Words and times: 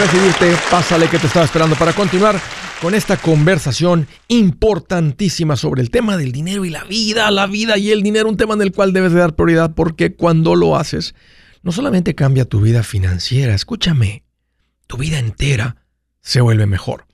recibirte. 0.00 0.56
Pásale 0.70 1.08
que 1.08 1.18
te 1.18 1.26
estaba 1.26 1.44
esperando 1.44 1.76
para 1.76 1.92
continuar 1.92 2.40
con 2.80 2.94
esta 2.94 3.18
conversación 3.18 4.06
importantísima 4.28 5.56
sobre 5.56 5.82
el 5.82 5.90
tema 5.90 6.16
del 6.16 6.32
dinero 6.32 6.64
y 6.64 6.70
la 6.70 6.84
vida, 6.84 7.30
la 7.30 7.46
vida 7.46 7.76
y 7.76 7.90
el 7.90 8.02
dinero, 8.02 8.30
un 8.30 8.38
tema 8.38 8.54
en 8.54 8.62
el 8.62 8.72
cual 8.72 8.94
debes 8.94 9.12
de 9.12 9.20
dar 9.20 9.36
prioridad 9.36 9.74
porque 9.74 10.14
cuando 10.14 10.56
lo 10.56 10.76
haces, 10.76 11.14
no 11.62 11.70
solamente 11.70 12.14
cambia 12.14 12.46
tu 12.46 12.62
vida 12.62 12.82
financiera, 12.82 13.54
escúchame, 13.54 14.24
tu 14.86 14.96
vida 14.96 15.18
entera 15.18 15.84
se 16.22 16.40
vuelve 16.40 16.64
mejor. 16.64 17.04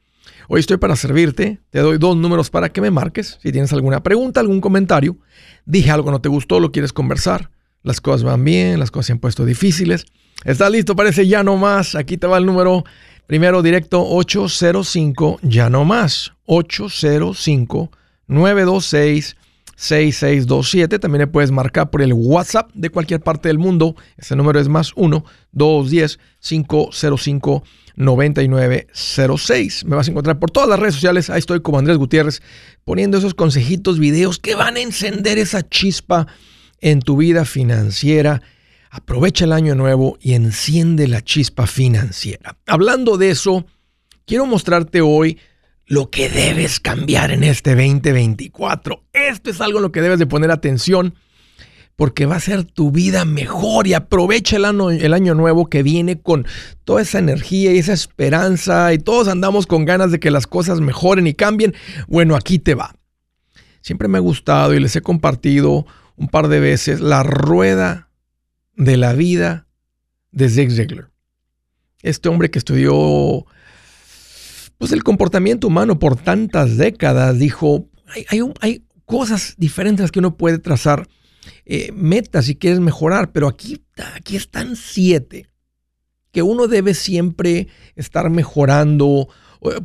Hoy 0.49 0.61
estoy 0.61 0.77
para 0.77 0.95
servirte, 0.95 1.61
te 1.71 1.81
doy 1.81 1.99
dos 1.99 2.17
números 2.17 2.51
para 2.51 2.69
que 2.69 2.81
me 2.81 2.93
marques. 2.93 3.41
Si 3.43 3.51
tienes 3.51 3.73
alguna 3.73 4.05
pregunta, 4.05 4.39
algún 4.39 4.61
comentario, 4.61 5.19
dije 5.65 5.91
algo 5.91 6.13
no 6.13 6.21
te 6.21 6.29
gustó, 6.29 6.61
lo 6.61 6.71
quieres 6.71 6.93
conversar, 6.93 7.51
las 7.83 8.01
cosas 8.01 8.23
van 8.23 8.45
bien, 8.45 8.79
las 8.79 8.93
cosas 8.93 9.07
se 9.07 9.13
han 9.13 9.19
puesto 9.19 9.45
difíciles. 9.45 10.07
¿Estás 10.45 10.71
listo? 10.71 10.95
Parece 10.95 11.27
ya 11.27 11.43
no 11.43 11.57
más. 11.57 11.95
Aquí 11.95 12.17
te 12.17 12.27
va 12.27 12.39
el 12.39 12.47
número 12.47 12.85
primero 13.27 13.63
directo 13.63 14.05
805, 14.07 15.41
ya 15.43 15.69
no 15.71 15.85
más. 15.85 16.33
805 16.47 17.91
926 18.29 19.37
6627. 19.77 20.99
También 20.99 21.21
le 21.21 21.27
puedes 21.27 21.51
marcar 21.51 21.91
por 21.91 22.03
el 22.03 22.13
WhatsApp 22.13 22.71
de 22.75 22.91
cualquier 22.91 23.21
parte 23.21 23.49
del 23.49 23.59
mundo. 23.59 23.95
Ese 24.17 24.37
número 24.37 24.59
es 24.59 24.69
más 24.69 24.93
1 24.97 25.25
210 25.53 26.19
505 26.41 27.63
9906. 27.97 29.85
Me 29.85 29.97
vas 29.97 30.09
a 30.09 30.11
encontrar 30.11 30.39
por 30.39 30.51
todas 30.51 30.69
las 30.69 30.79
redes 30.79 30.95
sociales. 30.95 31.31
Ahí 31.31 31.39
estoy 31.39 31.61
como 31.61 31.79
Andrés 31.79 31.99
Gutiérrez 31.99 32.43
poniendo 32.85 33.19
esos 33.19 33.35
consejitos, 33.35 33.99
videos 33.99 34.39
que 34.39 34.55
van 34.55 34.77
a 34.77 34.81
encender 34.81 35.39
esa 35.39 35.69
chispa 35.69 36.27
en 36.81 37.01
tu 37.01 37.17
vida 37.17 37.45
financiera. 37.45 38.43
Aprovecha 38.97 39.45
el 39.45 39.53
año 39.53 39.75
nuevo 39.75 40.17
y 40.23 40.33
enciende 40.33 41.07
la 41.07 41.21
chispa 41.21 41.67
financiera. 41.67 42.57
Hablando 42.67 43.19
de 43.19 43.29
eso, 43.29 43.67
quiero 44.25 44.47
mostrarte 44.47 45.03
hoy 45.03 45.39
lo 45.85 46.09
que 46.09 46.31
debes 46.31 46.81
cambiar 46.81 47.31
en 47.31 47.45
este 47.45 47.75
2024. 47.75 49.05
Esto 49.13 49.51
es 49.51 49.61
algo 49.61 49.81
en 49.81 49.83
lo 49.83 49.93
que 49.93 50.01
debes 50.01 50.19
de 50.19 50.27
poner 50.27 50.51
atención 50.51 51.15
porque 51.95 52.25
va 52.25 52.37
a 52.37 52.41
ser 52.41 52.65
tu 52.65 52.91
vida 52.91 53.27
mejor 53.27 53.87
y 53.87 53.93
aprovecha 53.93 54.57
el 54.57 54.65
año, 54.65 54.91
el 54.91 55.13
año 55.13 55.35
nuevo 55.35 55.67
que 55.67 55.83
viene 55.83 56.19
con 56.19 56.47
toda 56.85 57.03
esa 57.03 57.19
energía 57.19 57.75
y 57.75 57.79
esa 57.79 57.93
esperanza 57.93 58.95
y 58.95 58.99
todos 58.99 59.29
andamos 59.29 59.67
con 59.67 59.85
ganas 59.85 60.11
de 60.11 60.21
que 60.21 60.31
las 60.31 60.47
cosas 60.47 60.81
mejoren 60.81 61.27
y 61.27 61.35
cambien. 61.35 61.75
Bueno, 62.09 62.35
aquí 62.35 62.59
te 62.59 62.75
va. 62.75 62.95
Siempre 63.83 64.09
me 64.09 64.17
ha 64.17 64.23
gustado 64.23 64.73
y 64.73 64.81
les 64.81 64.97
he 64.97 65.03
compartido 65.03 65.85
un 66.17 66.29
par 66.29 66.49
de 66.49 66.61
veces 66.61 67.01
la 67.01 67.23
rueda 67.23 68.06
de 68.77 68.97
la 68.97 69.13
vida 69.13 69.67
de 70.31 70.49
Zig 70.49 70.71
Ziglar. 70.71 71.11
Este 72.03 72.29
hombre 72.29 72.51
que 72.51 72.59
estudió 72.59 73.47
pues, 74.79 74.93
el 74.93 75.03
comportamiento 75.03 75.67
humano 75.67 75.99
por 75.99 76.17
tantas 76.17 76.77
décadas 76.77 77.39
dijo, 77.39 77.89
hay, 78.29 78.41
hay 78.61 78.85
cosas 79.05 79.55
diferentes 79.57 80.13
que 80.13 80.19
uno 80.19 80.37
puede 80.37 80.59
trazar 80.59 81.09
eh, 81.65 81.91
metas 81.93 82.47
si 82.47 82.57
quieres 82.57 82.81
mejorar, 82.81 83.33
pero 83.33 83.49
aquí, 83.49 83.85
aquí 84.15 84.37
están 84.37 84.77
siete 84.77 85.49
que 86.33 86.43
uno 86.43 86.67
debe 86.67 86.93
siempre 86.93 87.69
estar 87.95 88.29
mejorando, 88.29 89.29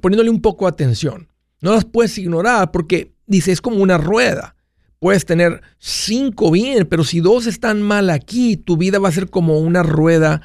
poniéndole 0.01 0.29
un 0.29 0.41
poco 0.41 0.65
de 0.65 0.71
atención. 0.71 1.29
No 1.61 1.73
las 1.73 1.85
puedes 1.85 2.17
ignorar 2.17 2.71
porque 2.71 3.13
dice, 3.25 3.53
es 3.53 3.61
como 3.61 3.77
una 3.77 3.97
rueda. 3.97 4.57
Puedes 5.01 5.25
tener 5.25 5.63
cinco 5.79 6.51
bien, 6.51 6.85
pero 6.85 7.03
si 7.03 7.21
dos 7.21 7.47
están 7.47 7.81
mal 7.81 8.11
aquí, 8.11 8.55
tu 8.55 8.77
vida 8.77 8.99
va 8.99 9.09
a 9.09 9.11
ser 9.11 9.31
como 9.31 9.57
una 9.57 9.81
rueda 9.81 10.43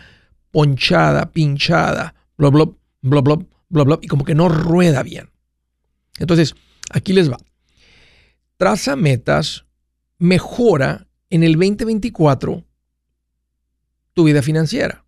ponchada, 0.50 1.30
pinchada, 1.30 2.14
bla, 2.38 2.48
bla, 2.48 2.64
bla, 3.02 3.20
bla, 3.20 3.38
bla, 3.68 3.84
bla, 3.84 3.98
y 4.00 4.06
como 4.06 4.24
que 4.24 4.34
no 4.34 4.48
rueda 4.48 5.02
bien. 5.02 5.28
Entonces, 6.18 6.54
aquí 6.88 7.12
les 7.12 7.30
va. 7.30 7.36
Traza 8.56 8.96
metas, 8.96 9.66
mejora 10.18 11.06
en 11.28 11.42
el 11.42 11.52
2024 11.52 12.64
tu 14.14 14.24
vida 14.24 14.40
financiera. 14.40 15.04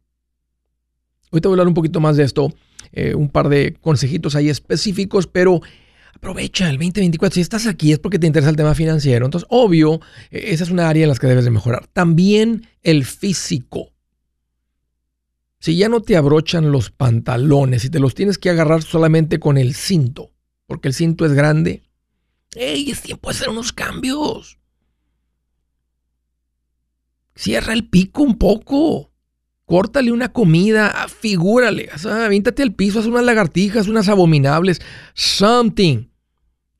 Te 1.30 1.38
voy 1.40 1.40
a 1.42 1.48
hablar 1.52 1.68
un 1.68 1.74
poquito 1.74 2.00
más 2.00 2.18
de 2.18 2.24
esto, 2.24 2.52
eh, 2.92 3.14
un 3.14 3.30
par 3.30 3.48
de 3.48 3.78
consejitos 3.80 4.34
ahí 4.34 4.50
específicos, 4.50 5.26
pero 5.26 5.62
aprovecha 6.18 6.68
el 6.68 6.76
2024. 6.76 7.34
Si 7.34 7.40
estás 7.40 7.66
aquí 7.66 7.92
es 7.92 7.98
porque 7.98 8.18
te 8.18 8.26
interesa 8.26 8.50
el 8.50 8.56
tema 8.56 8.74
financiero. 8.74 9.24
Entonces, 9.24 9.46
obvio, 9.50 10.00
e, 10.30 10.52
esa 10.52 10.64
es 10.64 10.70
una 10.70 10.88
área 10.88 11.04
en 11.04 11.08
la 11.08 11.16
que 11.16 11.26
debes 11.26 11.44
de 11.44 11.50
mejorar. 11.50 11.86
También 11.86 12.66
el 12.82 13.04
físico. 13.04 13.92
Si 15.60 15.76
ya 15.76 15.88
no 15.88 16.02
te 16.02 16.16
abrochan 16.16 16.70
los 16.70 16.90
pantalones 16.90 17.84
y 17.84 17.90
te 17.90 17.98
los 17.98 18.14
tienes 18.14 18.38
que 18.38 18.50
agarrar 18.50 18.82
solamente 18.82 19.40
con 19.40 19.58
el 19.58 19.74
cinto, 19.74 20.32
porque 20.66 20.88
el 20.88 20.94
cinto 20.94 21.26
es 21.26 21.32
grande, 21.32 21.82
¡Ey! 22.54 22.90
Es 22.90 23.02
tiempo 23.02 23.28
de 23.28 23.36
hacer 23.36 23.48
unos 23.50 23.72
cambios. 23.72 24.58
Cierra 27.34 27.72
el 27.72 27.88
pico 27.88 28.22
un 28.22 28.38
poco. 28.38 29.12
Córtale 29.68 30.12
una 30.12 30.32
comida, 30.32 31.06
figúrale, 31.08 31.90
avíntate 32.06 32.62
al 32.62 32.72
piso, 32.72 33.00
haz 33.00 33.04
unas 33.04 33.22
lagartijas, 33.22 33.86
unas 33.86 34.08
abominables, 34.08 34.80
something. 35.12 36.06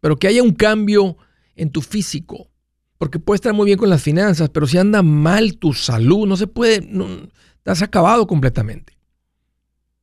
Pero 0.00 0.16
que 0.16 0.26
haya 0.26 0.43
un 0.43 0.54
cambio 0.54 1.19
en 1.54 1.69
tu 1.71 1.82
físico. 1.82 2.49
Porque 2.97 3.19
puede 3.19 3.37
estar 3.37 3.53
muy 3.53 3.66
bien 3.66 3.76
con 3.76 3.91
las 3.91 4.03
finanzas, 4.03 4.49
pero 4.49 4.66
si 4.66 4.78
anda 4.78 5.03
mal 5.03 5.59
tu 5.59 5.75
salud, 5.75 6.26
no 6.26 6.38
se 6.38 6.47
puede, 6.47 6.81
no, 6.81 7.06
has 7.66 7.82
acabado 7.82 8.26
completamente. 8.26 8.97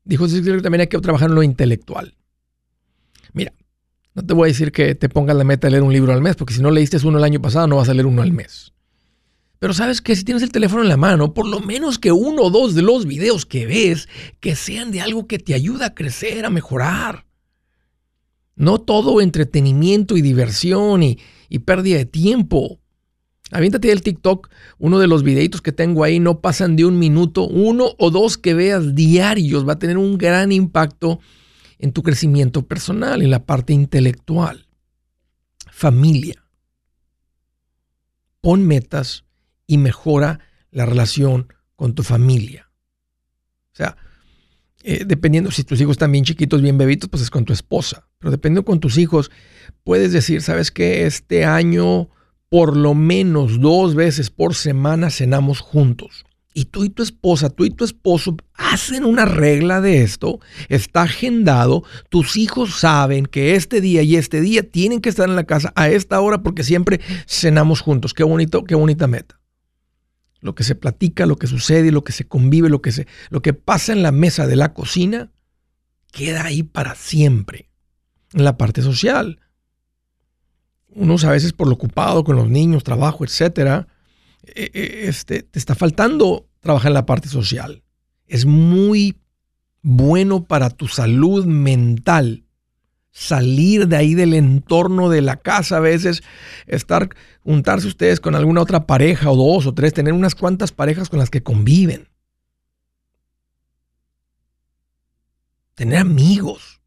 Dijo 0.04 0.28
que 0.28 0.62
también 0.62 0.82
hay 0.82 0.88
que 0.88 1.00
trabajar 1.00 1.30
en 1.30 1.36
lo 1.36 1.42
intelectual. 1.42 2.14
Mira, 3.34 3.52
no 4.14 4.24
te 4.24 4.36
voy 4.36 4.50
a 4.50 4.54
decir 4.54 4.72
que 4.72 4.94
te 4.94 5.10
pongas 5.10 5.36
la 5.36 5.44
meta 5.44 5.66
de 5.66 5.72
leer 5.72 5.82
un 5.82 5.92
libro 5.92 6.14
al 6.14 6.22
mes, 6.22 6.36
porque 6.36 6.54
si 6.54 6.62
no 6.62 6.70
leíste 6.70 6.98
uno 7.04 7.18
el 7.18 7.24
año 7.24 7.42
pasado, 7.42 7.66
no 7.66 7.78
vas 7.78 7.90
a 7.90 7.96
leer 7.96 8.06
uno 8.06 8.22
al 8.22 8.32
mes. 8.32 8.75
Pero 9.66 9.74
sabes 9.74 10.00
que 10.00 10.16
si 10.16 10.24
tienes 10.24 10.44
el 10.44 10.52
teléfono 10.52 10.84
en 10.84 10.90
la 10.90 10.96
mano, 10.96 11.34
por 11.34 11.48
lo 11.48 11.60
menos 11.60 11.98
que 11.98 12.12
uno 12.12 12.44
o 12.44 12.50
dos 12.52 12.76
de 12.76 12.84
los 12.84 13.08
videos 13.08 13.48
que 13.48 13.66
ves, 13.66 14.08
que 14.40 14.56
sean 14.56 14.92
de 14.92 15.02
algo 15.02 15.26
que 15.26 15.40
te 15.40 15.56
ayuda 15.56 15.88
a 15.88 15.96
crecer, 15.96 16.46
a 16.46 16.52
mejorar. 16.52 17.26
No 18.56 18.80
todo 18.80 19.22
entretenimiento 19.22 20.18
y 20.18 20.22
diversión 20.22 21.02
y, 21.02 21.18
pérdida 21.66 21.98
de 21.98 22.06
tiempo. 22.06 22.80
Aviéntate 23.50 23.92
el 23.92 24.04
TikTok, 24.04 24.52
uno 24.78 25.00
de 25.00 25.08
los 25.08 25.24
videitos 25.24 25.64
que 25.64 25.72
tengo 25.72 26.04
ahí 26.04 26.20
no 26.20 26.42
pasan 26.42 26.76
de 26.76 26.86
un 26.86 27.00
minuto, 27.00 27.48
uno 27.48 27.96
o 27.98 28.12
dos 28.12 28.38
que 28.38 28.54
veas 28.54 28.94
diarios 28.94 29.68
va 29.68 29.74
a 29.74 29.80
tener 29.80 29.98
un 29.98 30.20
gran 30.20 30.52
impacto 30.52 31.20
en 31.80 31.92
tu 31.92 32.04
crecimiento 32.04 32.68
personal, 32.68 33.24
en 33.24 33.32
la 33.32 33.48
parte 33.48 33.74
intelectual. 33.74 34.68
Familia. 35.72 36.46
Pon 38.42 38.64
metas 38.68 39.25
y 39.68 39.78
mejora 39.78 40.40
la 40.72 40.86
relación 40.86 41.54
con 41.76 41.96
tu 41.96 42.04
familia. 42.04 42.70
O 43.74 43.76
sea, 43.76 43.98
eh, 44.84 45.04
dependiendo 45.06 45.50
si 45.52 45.64
tus 45.64 45.82
hijos 45.82 45.94
están 45.94 46.12
bien 46.12 46.26
chiquitos, 46.26 46.62
bien 46.62 46.78
bebitos, 46.78 47.10
pues 47.10 47.24
es 47.24 47.30
con 47.30 47.44
tu 47.44 47.54
esposa. 47.54 48.08
Pero 48.20 48.32
dependiendo 48.32 48.66
con 48.66 48.80
tus 48.80 48.98
hijos, 48.98 49.32
puedes 49.84 50.12
decir, 50.12 50.42
¿sabes 50.42 50.72
qué? 50.72 51.06
Este 51.06 51.44
año 51.44 52.10
por 52.50 52.78
lo 52.78 52.94
menos 52.94 53.60
dos 53.60 53.96
veces 53.96 54.30
por 54.30 54.54
semana 54.54 55.10
cenamos 55.10 55.60
juntos. 55.60 56.26
Y 56.54 56.66
tú 56.66 56.86
y 56.86 56.90
tu 56.90 57.04
esposa, 57.04 57.50
tú 57.50 57.66
y 57.66 57.70
tu 57.70 57.84
esposo 57.84 58.38
hacen 58.54 59.04
una 59.04 59.26
regla 59.26 59.82
de 59.82 60.04
esto, 60.04 60.40
está 60.70 61.02
agendado, 61.02 61.84
tus 62.10 62.38
hijos 62.38 62.80
saben 62.80 63.26
que 63.26 63.56
este 63.56 63.82
día 63.82 64.04
y 64.04 64.16
este 64.16 64.40
día 64.40 64.64
tienen 64.64 65.02
que 65.02 65.10
estar 65.10 65.28
en 65.28 65.36
la 65.36 65.44
casa 65.44 65.74
a 65.76 65.90
esta 65.90 66.22
hora 66.22 66.44
porque 66.44 66.64
siempre 66.64 67.02
cenamos 67.28 67.82
juntos. 67.82 68.14
Qué 68.14 68.24
bonito, 68.24 68.64
qué 68.64 68.76
bonita 68.76 69.08
meta 69.08 69.38
lo 70.42 70.56
que 70.56 70.64
se 70.64 70.76
platica, 70.76 71.26
lo 71.26 71.38
que 71.38 71.48
sucede, 71.48 71.92
lo 71.92 72.04
que 72.04 72.12
se 72.12 72.28
convive, 72.28 72.70
lo 72.70 72.82
que, 72.82 72.92
se, 72.92 73.08
lo 73.30 73.42
que 73.42 73.54
pasa 73.54 73.94
en 73.94 74.04
la 74.04 74.12
mesa 74.12 74.48
de 74.48 74.56
la 74.56 74.74
cocina, 74.74 75.32
queda 76.12 76.46
ahí 76.46 76.64
para 76.64 76.96
siempre. 76.96 77.70
En 78.34 78.44
la 78.44 78.58
parte 78.58 78.82
social. 78.82 79.40
Unos 80.90 81.24
a 81.24 81.32
veces 81.32 81.54
por 81.54 81.68
lo 81.68 81.74
ocupado 81.74 82.24
con 82.24 82.36
los 82.36 82.50
niños, 82.50 82.84
trabajo, 82.84 83.24
etcétera, 83.24 83.88
eh, 84.44 84.72
eh, 84.74 85.06
este, 85.08 85.44
te 85.44 85.60
está 85.60 85.76
faltando 85.76 86.48
trabajar 86.60 86.90
en 86.90 86.96
la 86.96 87.06
parte 87.06 87.28
social. 87.28 87.84
Es 88.28 88.46
muy 88.46 89.20
bueno 89.82 90.46
para 90.46 90.70
tu 90.70 90.88
salud 90.88 91.46
mental 91.46 92.45
salir 93.16 93.88
de 93.88 93.96
ahí 93.96 94.14
del 94.14 94.34
entorno 94.34 95.10
de 95.10 95.22
la 95.22 95.38
casa, 95.38 95.78
a 95.78 95.80
veces 95.80 96.22
estar, 96.68 97.08
juntarse 97.46 97.88
ustedes 97.88 98.20
con 98.20 98.36
alguna 98.36 98.62
otra 98.62 98.86
pareja 98.86 99.32
o 99.32 99.38
dos 99.38 99.66
o 99.66 99.74
tres, 99.74 99.94
tener 99.94 100.12
unas 100.12 100.36
cuantas 100.36 100.74
parejas 100.74 101.08
con 101.08 101.20
las 101.20 101.30
que 101.30 101.42
conviven. 101.42 102.10
Tener 105.76 106.00
amigos 106.00 106.82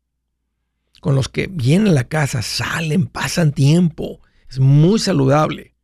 con 1.00 1.14
los 1.14 1.30
que 1.30 1.46
vienen 1.46 1.88
a 1.88 1.92
la 1.92 2.08
casa, 2.08 2.42
salen, 2.42 3.06
pasan 3.06 3.52
tiempo. 3.52 4.20
Es 4.50 4.58
muy 4.58 4.98
saludable. 4.98 5.74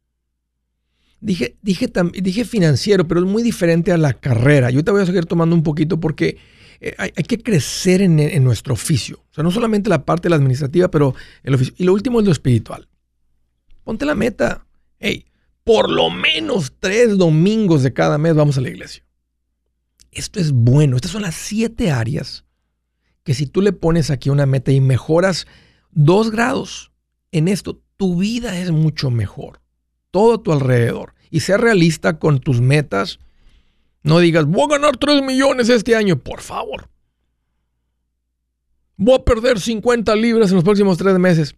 Dije, 1.20 1.56
dije, 1.62 1.90
dije 2.12 2.44
financiero, 2.44 3.08
pero 3.08 3.20
es 3.20 3.26
muy 3.26 3.42
diferente 3.42 3.92
a 3.92 3.96
la 3.96 4.12
carrera. 4.12 4.68
Yo 4.68 4.84
te 4.84 4.90
voy 4.90 5.00
a 5.00 5.06
seguir 5.06 5.24
tomando 5.24 5.56
un 5.56 5.62
poquito 5.62 5.98
porque 5.98 6.36
eh, 6.86 6.94
hay, 6.98 7.24
que 7.24 7.38
crecer 7.38 8.02
en, 8.02 8.18
en, 8.18 8.44
nuestro 8.44 8.74
oficio. 8.74 9.24
O 9.30 9.34
sea, 9.34 9.42
no 9.42 9.50
solamente 9.50 9.88
la 9.88 10.04
parte 10.04 10.24
de 10.24 10.30
la 10.30 10.36
administrativa, 10.36 10.88
pero 10.88 11.14
el 11.42 11.54
oficio. 11.54 11.74
Y 11.78 11.84
lo 11.84 11.94
último 11.94 12.20
es 12.20 12.26
lo 12.26 12.32
espiritual. 12.32 12.88
Ponte 13.84 14.04
la 14.04 14.14
meta. 14.14 14.66
Hey, 14.98 15.24
por 15.64 15.90
lo 15.90 16.10
menos 16.10 16.74
tres 16.78 17.16
domingos 17.16 17.82
de 17.82 17.94
cada 17.94 18.18
mes 18.18 18.34
vamos 18.34 18.58
a 18.58 18.60
la 18.60 18.68
iglesia. 18.68 19.02
Esto 20.12 20.40
es 20.40 20.52
bueno. 20.52 20.96
Estas 20.96 21.12
son 21.12 21.22
las 21.22 21.34
siete 21.34 21.90
áreas 21.90 22.44
que 23.22 23.32
si 23.32 23.46
tú 23.46 23.62
le 23.62 23.72
pones 23.72 24.10
aquí 24.10 24.28
una 24.28 24.44
meta 24.44 24.70
y 24.70 24.82
mejoras 24.82 25.46
dos 25.90 26.30
grados 26.30 26.92
en 27.32 27.48
esto, 27.48 27.80
tu 27.96 28.18
vida 28.18 28.58
es 28.58 28.72
mucho 28.72 29.10
mejor. 29.10 29.62
Todo 30.10 30.34
a 30.34 30.42
tu 30.42 30.52
alrededor. 30.52 31.14
Y 31.30 31.40
ser 31.40 31.62
realista 31.62 32.18
con 32.18 32.40
tus 32.40 32.60
metas. 32.60 33.20
No 34.04 34.18
digas, 34.18 34.44
voy 34.44 34.64
a 34.64 34.78
ganar 34.78 34.98
3 34.98 35.22
millones 35.22 35.70
este 35.70 35.96
año, 35.96 36.18
por 36.18 36.42
favor. 36.42 36.88
Voy 38.96 39.16
a 39.18 39.24
perder 39.24 39.58
50 39.58 40.14
libras 40.14 40.50
en 40.50 40.56
los 40.56 40.64
próximos 40.64 40.98
tres 40.98 41.18
meses. 41.18 41.56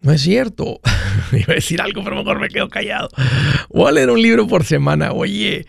No 0.00 0.12
es 0.12 0.20
cierto. 0.20 0.80
Iba 1.32 1.52
a 1.52 1.54
decir 1.54 1.80
algo, 1.80 2.02
pero 2.04 2.16
mejor 2.16 2.40
me 2.40 2.48
quedo 2.48 2.68
callado. 2.68 3.08
Voy 3.70 3.88
a 3.88 3.92
leer 3.92 4.10
un 4.10 4.20
libro 4.20 4.46
por 4.46 4.64
semana. 4.64 5.12
Oye, 5.12 5.64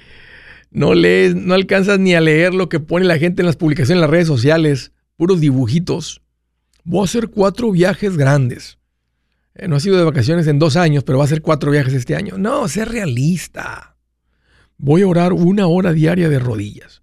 no 0.72 0.94
lees, 0.94 1.36
no 1.36 1.54
alcanzas 1.54 2.00
ni 2.00 2.16
a 2.16 2.22
leer 2.22 2.54
lo 2.54 2.70
que 2.70 2.80
pone 2.80 3.06
la 3.06 3.20
gente 3.20 3.44
en 3.44 3.46
las 3.46 3.56
publicaciones 3.56 3.98
en 3.98 4.02
las 4.02 4.10
redes 4.10 4.28
sociales. 4.28 4.92
Puros 5.16 5.40
dibujitos. 5.40 6.22
Voy 6.84 7.02
a 7.02 7.06
hacer 7.06 7.30
cuatro 7.30 7.72
viajes 7.72 8.18
grandes. 8.18 8.77
Eh, 9.58 9.68
no 9.68 9.76
ha 9.76 9.80
sido 9.80 9.98
de 9.98 10.04
vacaciones 10.04 10.46
en 10.48 10.60
dos 10.60 10.76
años, 10.76 11.04
pero 11.04 11.18
va 11.18 11.24
a 11.24 11.26
hacer 11.26 11.42
cuatro 11.42 11.72
viajes 11.72 11.94
este 11.94 12.16
año. 12.16 12.38
No, 12.38 12.68
sé 12.68 12.86
realista. 12.86 13.98
Voy 14.78 15.02
a 15.02 15.08
orar 15.08 15.34
una 15.34 15.66
hora 15.68 15.92
diaria 15.92 16.30
de 16.30 16.38
rodillas. 16.38 17.02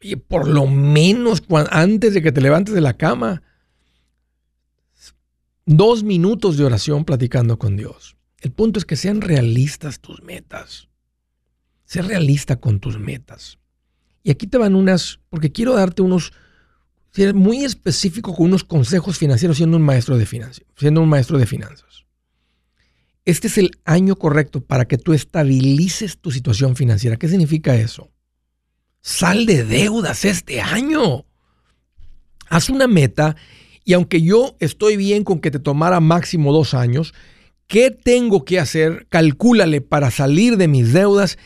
Oye, 0.00 0.16
por 0.16 0.48
lo 0.48 0.66
menos 0.66 1.42
antes 1.70 2.14
de 2.14 2.22
que 2.22 2.32
te 2.32 2.40
levantes 2.40 2.74
de 2.74 2.80
la 2.80 2.96
cama, 2.96 3.42
dos 5.66 6.04
minutos 6.04 6.56
de 6.56 6.64
oración 6.64 7.04
platicando 7.04 7.58
con 7.58 7.76
Dios. 7.76 8.16
El 8.40 8.52
punto 8.52 8.78
es 8.78 8.86
que 8.86 8.96
sean 8.96 9.20
realistas 9.20 10.00
tus 10.00 10.22
metas. 10.22 10.88
Sé 11.84 12.02
realista 12.02 12.60
con 12.60 12.78
tus 12.78 12.98
metas. 12.98 13.58
Y 14.22 14.30
aquí 14.30 14.46
te 14.46 14.58
van 14.58 14.76
unas, 14.76 15.20
porque 15.28 15.50
quiero 15.50 15.74
darte 15.74 16.02
unos, 16.02 16.32
muy 17.34 17.64
específico 17.64 18.34
con 18.34 18.46
unos 18.46 18.64
consejos 18.64 19.18
financieros 19.18 19.56
siendo 19.56 19.76
un 19.76 19.82
maestro 19.82 20.16
de 20.16 20.26
finanzas, 20.26 20.64
siendo 20.76 21.00
un 21.00 21.08
maestro 21.08 21.38
de 21.38 21.46
finanzas. 21.46 22.04
Este 23.24 23.48
es 23.48 23.58
el 23.58 23.70
año 23.84 24.16
correcto 24.16 24.60
para 24.64 24.86
que 24.86 24.98
tú 24.98 25.12
estabilices 25.12 26.18
tu 26.18 26.30
situación 26.30 26.76
financiera. 26.76 27.16
¿Qué 27.16 27.28
significa 27.28 27.76
eso? 27.76 28.10
Sal 29.02 29.46
de 29.46 29.64
deudas 29.64 30.24
este 30.24 30.60
año. 30.60 31.26
Haz 32.48 32.70
una 32.70 32.86
meta 32.86 33.36
y 33.84 33.92
aunque 33.92 34.22
yo 34.22 34.56
estoy 34.60 34.96
bien 34.96 35.24
con 35.24 35.40
que 35.40 35.50
te 35.50 35.58
tomara 35.58 36.00
máximo 36.00 36.52
dos 36.52 36.74
años, 36.74 37.14
¿qué 37.66 37.90
tengo 37.90 38.44
que 38.44 38.58
hacer? 38.58 39.06
Calcúlale 39.08 39.80
para 39.80 40.10
salir 40.10 40.56
de 40.56 40.68
mis 40.68 40.92
deudas 40.92 41.38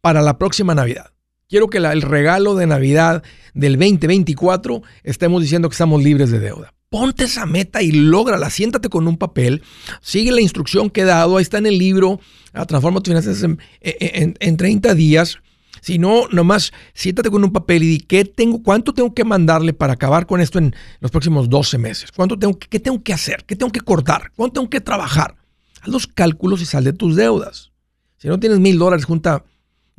para 0.00 0.22
la 0.22 0.38
próxima 0.38 0.74
Navidad. 0.74 1.12
Quiero 1.50 1.68
que 1.68 1.78
el 1.78 2.02
regalo 2.02 2.56
de 2.56 2.66
Navidad 2.66 3.22
del 3.54 3.78
2024 3.78 4.82
estemos 5.02 5.40
diciendo 5.40 5.70
que 5.70 5.72
estamos 5.72 6.04
libres 6.04 6.30
de 6.30 6.40
deuda. 6.40 6.74
Ponte 6.90 7.24
esa 7.24 7.46
meta 7.46 7.80
y 7.80 7.90
lógrala. 7.90 8.50
Siéntate 8.50 8.90
con 8.90 9.08
un 9.08 9.16
papel. 9.16 9.62
Sigue 10.02 10.30
la 10.30 10.42
instrucción 10.42 10.90
que 10.90 11.00
he 11.00 11.04
dado. 11.04 11.38
Ahí 11.38 11.42
está 11.42 11.56
en 11.56 11.64
el 11.64 11.78
libro. 11.78 12.20
Transforma 12.66 13.00
tus 13.00 13.12
finanzas 13.12 13.42
en, 13.42 13.58
en, 13.80 14.36
en 14.38 14.56
30 14.58 14.94
días. 14.94 15.38
Si 15.80 15.98
no, 15.98 16.28
nomás 16.28 16.70
siéntate 16.92 17.30
con 17.30 17.42
un 17.42 17.50
papel 17.50 17.82
y 17.82 17.86
di 17.86 18.00
¿qué 18.00 18.26
tengo, 18.26 18.62
cuánto 18.62 18.92
tengo 18.92 19.14
que 19.14 19.24
mandarle 19.24 19.72
para 19.72 19.94
acabar 19.94 20.26
con 20.26 20.42
esto 20.42 20.58
en 20.58 20.76
los 21.00 21.10
próximos 21.10 21.48
12 21.48 21.78
meses. 21.78 22.12
¿Cuánto 22.12 22.38
tengo, 22.38 22.58
¿Qué 22.58 22.78
tengo 22.78 23.02
que 23.02 23.14
hacer? 23.14 23.44
¿Qué 23.46 23.56
tengo 23.56 23.72
que 23.72 23.80
cortar? 23.80 24.32
¿Cuánto 24.36 24.60
tengo 24.60 24.68
que 24.68 24.82
trabajar? 24.82 25.36
Haz 25.80 25.88
los 25.88 26.06
cálculos 26.06 26.60
y 26.60 26.66
sal 26.66 26.84
de 26.84 26.92
tus 26.92 27.16
deudas. 27.16 27.72
Si 28.18 28.28
no 28.28 28.38
tienes 28.38 28.58
mil 28.58 28.78
dólares, 28.78 29.06
junta 29.06 29.44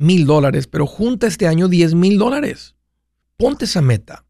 mil 0.00 0.26
dólares, 0.26 0.66
pero 0.66 0.86
junta 0.86 1.26
este 1.26 1.46
año 1.46 1.68
10 1.68 1.94
mil 1.94 2.18
dólares. 2.18 2.74
Ponte 3.36 3.66
esa 3.66 3.80
meta. 3.80 4.24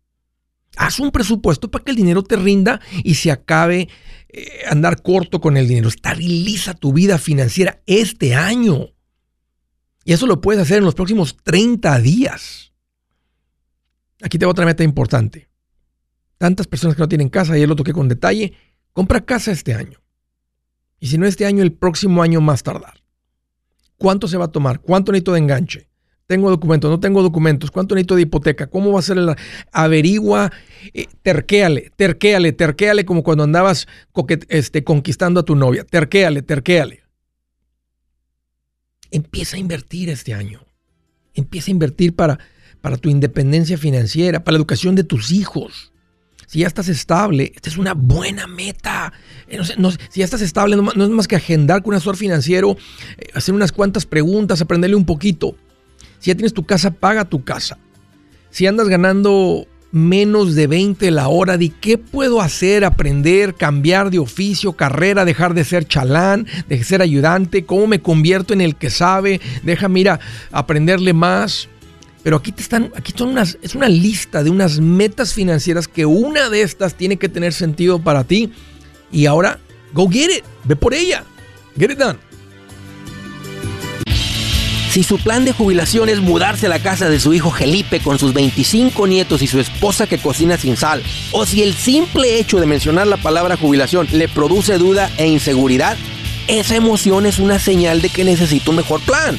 Haz 0.76 1.00
un 1.00 1.11
presupuesto 1.11 1.70
para 1.70 1.84
que 1.84 1.90
el 1.90 1.96
dinero 1.96 2.22
te 2.22 2.37
rinda 2.37 2.81
y 3.02 3.14
se 3.14 3.31
acabe 3.31 3.88
eh, 4.28 4.62
andar 4.69 5.02
corto 5.02 5.40
con 5.40 5.56
el 5.56 5.67
dinero. 5.67 5.88
Estabiliza 5.88 6.75
tu 6.75 6.93
vida 6.93 7.19
financiera 7.19 7.82
este 7.87 8.34
año. 8.34 8.88
Y 10.05 10.12
eso 10.12 10.26
lo 10.26 10.40
puedes 10.40 10.62
hacer 10.62 10.78
en 10.78 10.84
los 10.84 10.94
próximos 10.94 11.37
30 11.43 11.99
días. 12.00 12.72
Aquí 14.22 14.38
tengo 14.38 14.52
otra 14.52 14.67
meta 14.67 14.84
importante. 14.84 15.49
Tantas 16.38 16.67
personas 16.67 16.96
que 16.96 17.02
no 17.02 17.08
tienen 17.08 17.28
casa, 17.28 17.52
ayer 17.52 17.69
lo 17.69 17.76
toqué 17.76 17.93
con 17.93 18.08
detalle. 18.08 18.55
Compra 18.93 19.25
casa 19.25 19.52
este 19.52 19.75
año. 19.75 20.00
Y 20.99 21.08
si 21.08 21.19
no 21.19 21.26
este 21.26 21.46
año, 21.46 21.62
el 21.62 21.72
próximo 21.72 22.22
año 22.22 22.40
más 22.40 22.62
tardar. 22.62 23.02
¿Cuánto 24.00 24.29
se 24.29 24.38
va 24.38 24.47
a 24.47 24.49
tomar? 24.50 24.81
¿Cuánto 24.81 25.12
necesito 25.12 25.35
de 25.35 25.41
enganche? 25.41 25.87
¿Tengo 26.26 26.49
documentos? 26.49 26.91
¿No 26.91 27.00
tengo 27.00 27.23
documentos? 27.23 27.70
¿Cuánto 27.70 27.94
necesito 27.94 28.17
de 28.17 28.23
hipoteca? 28.23 28.67
¿Cómo 28.67 28.93
va 28.93 29.00
a 29.00 29.02
ser 29.02 29.19
el... 29.19 29.35
Averigua, 29.73 30.50
eh, 30.94 31.05
terquéale, 31.20 31.93
terquéale, 31.97 32.52
terquéale 32.52 33.05
como 33.05 33.23
cuando 33.23 33.44
andabas 33.44 33.88
este, 34.49 34.85
conquistando 34.85 35.41
a 35.41 35.43
tu 35.43 35.55
novia. 35.55 35.85
Terquéale, 35.85 36.41
terquéale. 36.41 37.02
Empieza 39.11 39.58
a 39.58 39.61
invertir 39.61 40.08
este 40.08 40.32
año. 40.32 40.64
Empieza 41.35 41.70
a 41.70 41.73
invertir 41.73 42.17
para, 42.17 42.38
para 42.81 42.96
tu 42.96 43.11
independencia 43.11 43.76
financiera, 43.76 44.43
para 44.43 44.55
la 44.55 44.61
educación 44.61 44.94
de 44.94 45.05
tus 45.05 45.31
hijos. 45.31 45.89
Si 46.50 46.58
ya 46.58 46.67
estás 46.67 46.88
estable, 46.88 47.52
esta 47.55 47.70
es 47.70 47.79
una 47.79 47.94
buena 47.94 48.49
meta. 48.49 49.12
Eh, 49.47 49.61
si 50.08 50.19
ya 50.19 50.25
estás 50.25 50.43
estable, 50.43 50.75
no, 50.75 50.91
es 50.91 51.11
más 51.11 51.29
que 51.29 51.37
agendar 51.37 51.81
con 51.81 51.91
un 51.91 51.94
asesor 51.94 52.17
financiero, 52.17 52.76
eh, 53.19 53.29
hacer 53.35 53.55
unas 53.55 53.70
cuantas 53.70 54.05
preguntas, 54.05 54.61
aprenderle 54.61 54.97
un 54.97 55.05
poquito. 55.05 55.55
Si 56.19 56.29
ya 56.29 56.35
tienes 56.35 56.52
tu 56.52 56.67
casa, 56.67 56.91
paga 56.91 57.25
tu 57.25 57.44
casa. 57.44 57.79
Si 58.50 58.67
andas 58.67 58.88
ganando 58.88 59.69
menos 59.93 60.56
de 60.56 60.67
20 60.67 61.12
la 61.12 61.29
hora, 61.29 61.56
de 61.56 61.69
qué 61.69 61.99
puedo 61.99 62.41
hacer, 62.41 62.85
aprender, 62.85 63.55
cambiar 63.55 64.11
de 64.11 64.19
oficio, 64.19 64.73
carrera, 64.73 65.25
dejar 65.25 65.55
de 65.55 65.62
ser 65.62 65.85
chalán, 65.87 66.49
de 66.69 66.82
ser 66.82 67.00
ayudante, 67.00 67.64
cómo 67.64 67.87
me 67.87 68.03
convierto 68.03 68.55
en 68.55 68.61
el 68.61 68.74
que 68.74 68.91
sabe, 68.91 69.41
deja, 69.63 69.89
mira, 69.89 70.19
aprenderle 70.51 71.13
más. 71.13 71.69
Pero 72.22 72.36
aquí 72.36 72.53
te 72.53 72.62
están, 72.62 72.93
aquí 72.96 73.12
son 73.17 73.31
unas, 73.31 73.58
es 73.62 73.74
una 73.74 73.89
lista 73.89 74.43
de 74.43 74.50
unas 74.50 74.79
metas 74.79 75.32
financieras 75.32 75.89
que 75.89 76.05
una 76.06 76.50
de 76.50 76.62
estas 76.62 76.94
tiene 76.94 77.17
que 77.17 77.29
tener 77.29 77.53
sentido 77.53 77.98
para 77.98 78.24
ti. 78.24 78.53
Y 79.10 79.27
ahora, 79.27 79.58
go 79.93 80.08
get 80.08 80.31
it, 80.31 80.44
ve 80.65 80.77
por 80.77 80.93
ella, 80.93 81.24
get 81.79 81.91
it 81.91 81.98
done. 81.98 82.19
Si 84.91 85.05
su 85.05 85.19
plan 85.19 85.44
de 85.44 85.53
jubilación 85.53 86.08
es 86.08 86.19
mudarse 86.19 86.67
a 86.67 86.69
la 86.69 86.81
casa 86.81 87.08
de 87.08 87.20
su 87.20 87.32
hijo 87.32 87.53
Felipe 87.53 88.00
con 88.00 88.19
sus 88.19 88.34
25 88.34 89.06
nietos 89.06 89.41
y 89.41 89.46
su 89.46 89.60
esposa 89.60 90.08
que 90.08 90.19
cocina 90.19 90.58
sin 90.58 90.77
sal, 90.77 91.00
o 91.31 91.46
si 91.46 91.62
el 91.62 91.74
simple 91.74 92.41
hecho 92.41 92.58
de 92.58 92.67
mencionar 92.67 93.06
la 93.06 93.17
palabra 93.17 93.56
jubilación 93.56 94.08
le 94.10 94.27
produce 94.27 94.79
duda 94.79 95.08
e 95.17 95.29
inseguridad, 95.29 95.96
esa 96.48 96.74
emoción 96.74 97.24
es 97.24 97.39
una 97.39 97.60
señal 97.60 98.03
de 98.03 98.08
que 98.08 98.24
necesita 98.24 98.70
un 98.70 98.79
mejor 98.79 99.00
plan. 99.03 99.39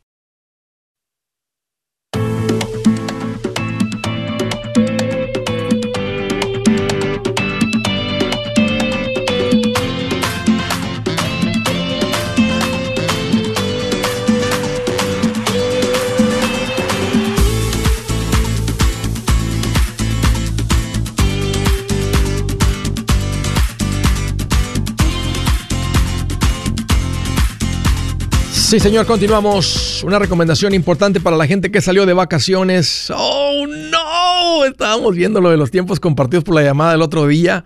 Sí, 28.71 28.79
señor, 28.79 29.05
continuamos. 29.05 30.01
Una 30.01 30.17
recomendación 30.17 30.73
importante 30.73 31.19
para 31.19 31.35
la 31.35 31.45
gente 31.45 31.71
que 31.71 31.81
salió 31.81 32.05
de 32.05 32.13
vacaciones. 32.13 33.11
¡Oh, 33.13 33.65
no! 33.67 34.63
Estábamos 34.63 35.13
viendo 35.13 35.41
lo 35.41 35.49
de 35.49 35.57
los 35.57 35.71
tiempos 35.71 35.99
compartidos 35.99 36.45
por 36.45 36.55
la 36.55 36.63
llamada 36.63 36.93
el 36.93 37.01
otro 37.01 37.27
día. 37.27 37.65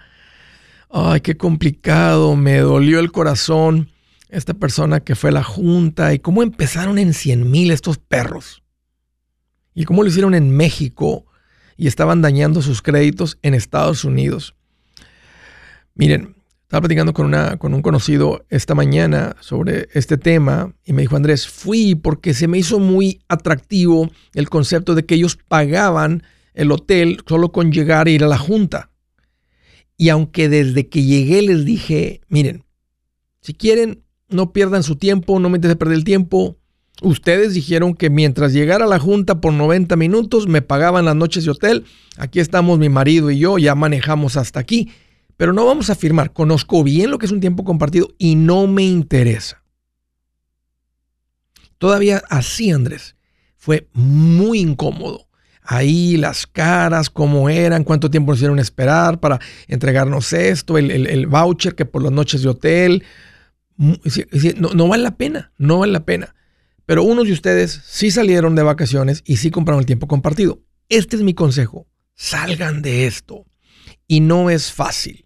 Ay, 0.90 1.22
qué 1.22 1.38
complicado. 1.38 2.36
Me 2.36 2.58
dolió 2.58 2.98
el 2.98 3.12
corazón. 3.12 3.92
Esta 4.30 4.56
persona 4.56 5.00
que 5.00 5.14
fue 5.14 5.30
a 5.30 5.34
la 5.34 5.44
junta 5.44 6.12
y 6.12 6.18
cómo 6.18 6.42
empezaron 6.42 6.98
en 6.98 7.14
100 7.14 7.52
mil 7.52 7.70
estos 7.70 8.00
perros. 8.00 8.64
Y 9.76 9.86
cómo 9.86 10.02
lo 10.02 10.10
hicieron 10.10 10.34
en 10.34 10.58
México 10.58 11.28
y 11.78 11.86
estaban 11.86 12.24
dañando 12.24 12.64
sus 12.64 12.82
créditos 12.82 13.38
en 13.44 13.54
Estados 13.54 14.06
Unidos. 14.06 14.56
Miren, 15.94 16.35
estaba 16.66 16.82
platicando 16.82 17.14
con, 17.14 17.28
una, 17.28 17.58
con 17.58 17.76
un 17.76 17.84
conocido 17.84 18.44
esta 18.50 18.74
mañana 18.74 19.36
sobre 19.40 19.88
este 19.94 20.18
tema 20.18 20.74
y 20.84 20.94
me 20.94 21.04
dijo, 21.04 21.16
Andrés, 21.16 21.48
fui 21.48 21.94
porque 21.94 22.34
se 22.34 22.48
me 22.48 22.58
hizo 22.58 22.80
muy 22.80 23.22
atractivo 23.28 24.10
el 24.34 24.50
concepto 24.50 24.96
de 24.96 25.06
que 25.06 25.14
ellos 25.14 25.38
pagaban 25.48 26.24
el 26.56 26.72
hotel 26.72 27.20
solo 27.28 27.52
con 27.52 27.72
llegar 27.72 28.08
e 28.08 28.14
ir 28.14 28.24
a 28.24 28.28
la 28.28 28.40
junta. 28.40 28.90
Y 29.96 30.10
aunque 30.10 30.50
desde 30.50 30.90
que 30.90 31.04
llegué 31.04 31.44
les 31.44 31.66
dije, 31.66 32.22
miren, 32.30 32.64
si 33.42 33.54
quieren, 33.54 34.04
no 34.28 34.52
pierdan 34.52 34.82
su 34.82 34.96
tiempo, 34.96 35.40
no 35.40 35.52
me 35.52 35.60
interesa 35.60 35.78
perder 35.78 35.98
el 35.98 36.04
tiempo. 36.04 36.58
Ustedes 37.04 37.54
dijeron 37.54 37.94
que 37.94 38.10
mientras 38.10 38.54
llegara 38.54 38.86
a 38.86 38.88
la 38.90 38.98
junta 38.98 39.40
por 39.40 39.54
90 39.54 39.96
minutos 39.98 40.48
me 40.48 40.64
pagaban 40.64 41.06
las 41.06 41.16
noches 41.16 41.46
de 41.46 41.52
hotel. 41.52 41.86
Aquí 42.18 42.40
estamos 42.40 42.80
mi 42.80 42.90
marido 42.90 43.30
y 43.30 43.38
yo, 43.38 43.60
ya 43.60 43.76
manejamos 43.76 44.36
hasta 44.36 44.60
aquí. 44.60 44.90
Pero 45.38 45.54
no 45.54 45.66
vamos 45.66 45.90
a 45.90 45.94
afirmar, 45.94 46.32
conozco 46.32 46.84
bien 46.84 47.12
lo 47.12 47.18
que 47.18 47.26
es 47.26 47.32
un 47.32 47.42
tiempo 47.42 47.64
compartido 47.64 48.10
y 48.18 48.36
no 48.36 48.68
me 48.68 48.84
interesa. 48.84 49.64
Todavía 51.78 52.22
así, 52.30 52.72
Andrés, 52.72 53.16
fue 53.58 53.90
muy 53.94 54.60
incómodo. 54.60 55.28
Ahí 55.62 56.16
las 56.18 56.46
caras, 56.46 57.10
cómo 57.10 57.50
eran, 57.50 57.84
cuánto 57.84 58.12
tiempo 58.12 58.32
nos 58.32 58.38
hicieron 58.38 58.60
esperar 58.60 59.20
para 59.20 59.40
entregarnos 59.68 60.32
esto, 60.32 60.78
el, 60.78 61.28
voucher 61.28 61.76
que 61.76 61.86
por 61.86 62.04
las 62.04 62.12
noches 62.12 62.44
de 62.44 62.50
hotel. 62.50 63.04
No, 63.78 64.70
no 64.74 64.88
vale 64.88 65.04
la 65.04 65.18
pena, 65.18 65.52
no 65.58 65.80
vale 65.80 65.92
la 65.92 66.06
pena. 66.06 66.36
Pero 66.86 67.04
unos 67.04 67.26
de 67.26 67.34
ustedes 67.34 67.82
sí 67.84 68.12
salieron 68.12 68.56
de 68.56 68.62
vacaciones 68.62 69.24
y 69.26 69.38
sí 69.38 69.50
compraron 69.50 69.80
el 69.80 69.88
tiempo 69.88 70.08
compartido. 70.08 70.62
Este 70.88 71.16
es 71.16 71.24
mi 71.24 71.34
consejo. 71.34 71.88
Salgan 72.14 72.84
de 72.84 73.08
esto. 73.08 73.46
Y 74.08 74.20
no 74.20 74.52
es 74.52 74.72
fácil. 74.72 75.25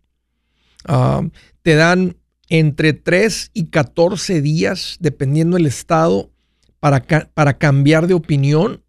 Ah, 0.86 1.28
te 1.62 1.76
dan 1.76 2.18
entre 2.50 2.94
3 2.94 3.52
y 3.54 3.66
14 3.68 4.42
días, 4.42 4.98
dependiendo 5.00 5.58
del 5.58 5.68
estado, 5.68 6.32
para, 6.80 7.02
para 7.34 7.58
cambiar 7.58 8.08
de 8.08 8.14
opinión. 8.14 8.84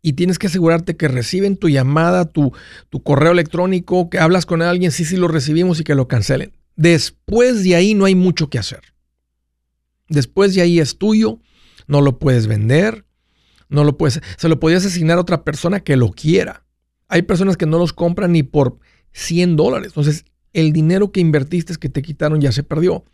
Y 0.00 0.12
tienes 0.12 0.38
que 0.38 0.48
asegurarte 0.48 0.96
que 0.96 1.08
reciben 1.08 1.56
tu 1.56 1.68
llamada, 1.68 2.26
tu, 2.26 2.52
tu 2.90 3.02
correo 3.02 3.32
electrónico, 3.32 4.10
que 4.10 4.18
hablas 4.18 4.44
con 4.44 4.60
alguien, 4.60 4.92
sí, 4.92 5.04
sí 5.04 5.16
lo 5.16 5.28
recibimos 5.28 5.80
y 5.80 5.84
que 5.84 5.94
lo 5.94 6.08
cancelen. 6.08 6.52
Después 6.76 7.64
de 7.64 7.74
ahí 7.74 7.94
no 7.94 8.04
hay 8.04 8.14
mucho 8.14 8.50
que 8.50 8.58
hacer. 8.58 8.82
Después 10.08 10.54
de 10.54 10.60
ahí 10.60 10.78
es 10.78 10.98
tuyo, 10.98 11.40
no 11.86 12.02
lo 12.02 12.18
puedes 12.18 12.46
vender, 12.46 13.06
no 13.70 13.82
lo 13.84 13.96
puedes, 13.96 14.20
se 14.36 14.48
lo 14.48 14.60
podías 14.60 14.84
asignar 14.84 15.16
a 15.16 15.22
otra 15.22 15.42
persona 15.42 15.80
que 15.80 15.96
lo 15.96 16.10
quiera. 16.10 16.66
Hay 17.08 17.22
personas 17.22 17.56
que 17.56 17.66
no 17.66 17.78
los 17.78 17.94
compran 17.94 18.32
ni 18.32 18.42
por 18.42 18.78
100 19.12 19.56
dólares. 19.56 19.88
Entonces, 19.88 20.26
el 20.54 20.72
dinero 20.72 21.12
que 21.12 21.20
invertiste 21.20 21.74
que 21.74 21.90
te 21.90 22.00
quitaron 22.00 22.40
ya 22.40 22.52
se 22.52 22.62
perdió. 22.62 23.04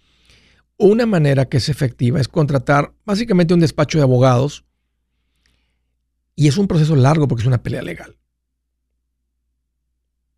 Una 0.76 1.06
manera 1.06 1.47
que 1.47 1.56
es 1.56 1.68
efectiva 1.68 2.20
es 2.20 2.28
contratar 2.28 2.92
básicamente 3.04 3.52
un 3.52 3.61
despacho 3.61 3.99
de 3.99 4.04
abogados 4.04 4.64
y 6.37 6.47
es 6.47 6.56
un 6.56 6.68
proceso 6.68 6.94
largo 6.94 7.26
porque 7.26 7.42
es 7.42 7.49
una 7.49 7.62
pelea 7.62 7.82
legal. 7.82 8.16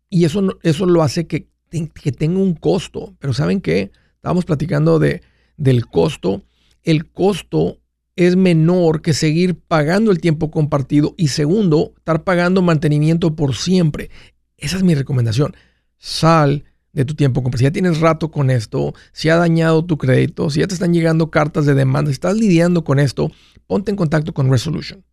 Y 0.09 0.25
eso, 0.25 0.57
eso 0.63 0.85
lo 0.85 1.03
hace 1.03 1.27
que, 1.27 1.47
que 1.69 2.11
tenga 2.11 2.39
un 2.39 2.55
costo. 2.55 3.15
Pero 3.19 3.33
¿saben 3.33 3.61
qué? 3.61 3.91
Estábamos 4.15 4.45
platicando 4.45 4.99
de, 4.99 5.21
del 5.57 5.87
costo. 5.87 6.43
El 6.83 7.09
costo 7.11 7.79
es 8.15 8.35
menor 8.35 9.01
que 9.01 9.13
seguir 9.13 9.59
pagando 9.59 10.11
el 10.11 10.19
tiempo 10.19 10.51
compartido 10.51 11.15
y 11.17 11.29
segundo, 11.29 11.93
estar 11.97 12.23
pagando 12.23 12.61
mantenimiento 12.61 13.35
por 13.35 13.55
siempre. 13.55 14.09
Esa 14.57 14.77
es 14.77 14.83
mi 14.83 14.93
recomendación. 14.93 15.55
Sal 15.97 16.65
de 16.93 17.05
tu 17.05 17.15
tiempo. 17.15 17.43
Si 17.55 17.63
ya 17.63 17.71
tienes 17.71 17.99
rato 17.99 18.31
con 18.31 18.49
esto, 18.49 18.93
si 19.11 19.29
ha 19.29 19.35
dañado 19.35 19.83
tu 19.83 19.97
crédito, 19.97 20.49
si 20.49 20.61
ya 20.61 20.67
te 20.67 20.75
están 20.75 20.93
llegando 20.93 21.29
cartas 21.29 21.65
de 21.65 21.73
demanda, 21.73 22.09
si 22.09 22.13
estás 22.13 22.37
lidiando 22.37 22.83
con 22.83 22.99
esto, 22.99 23.31
ponte 23.67 23.91
en 23.91 23.97
contacto 23.97 24.33
con 24.33 24.49
Resolution. 24.49 25.03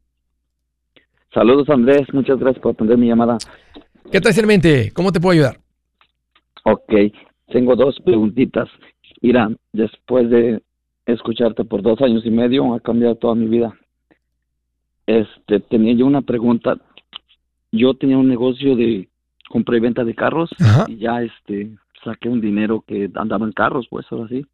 Saludos 1.32 1.68
Andrés, 1.68 2.02
muchas 2.12 2.38
gracias 2.38 2.62
por 2.62 2.72
atender 2.72 2.96
mi 2.96 3.08
llamada. 3.08 3.38
¿Qué 4.10 4.20
traes 4.20 4.38
en 4.38 4.46
mente? 4.46 4.90
¿Cómo 4.94 5.12
te 5.12 5.20
puedo 5.20 5.32
ayudar? 5.34 5.58
Ok, 6.64 6.92
tengo 7.48 7.76
dos 7.76 7.98
preguntitas. 8.04 8.68
Mira, 9.20 9.50
después 9.72 10.30
de 10.30 10.62
escucharte 11.06 11.64
por 11.64 11.82
dos 11.82 12.00
años 12.00 12.24
y 12.24 12.30
medio, 12.30 12.74
ha 12.74 12.80
cambiado 12.80 13.16
toda 13.16 13.34
mi 13.34 13.46
vida. 13.46 13.76
Este, 15.06 15.60
tenía 15.60 15.94
yo 15.94 16.06
una 16.06 16.22
pregunta. 16.22 16.76
yo 17.72 17.94
tenía 17.94 18.16
un 18.18 18.28
negocio 18.28 18.76
de 18.76 19.08
compra 19.48 19.76
y 19.76 19.80
venta 19.80 20.04
de 20.04 20.14
carros 20.14 20.50
Ajá. 20.60 20.86
y 20.88 20.96
ya 20.98 21.22
este 21.22 21.70
saqué 22.04 22.28
un 22.28 22.40
dinero 22.40 22.84
que 22.86 23.10
andaba 23.14 23.46
en 23.46 23.52
carros, 23.52 23.86
pues 23.90 24.06
ahora 24.10 24.28
sí. 24.28 24.46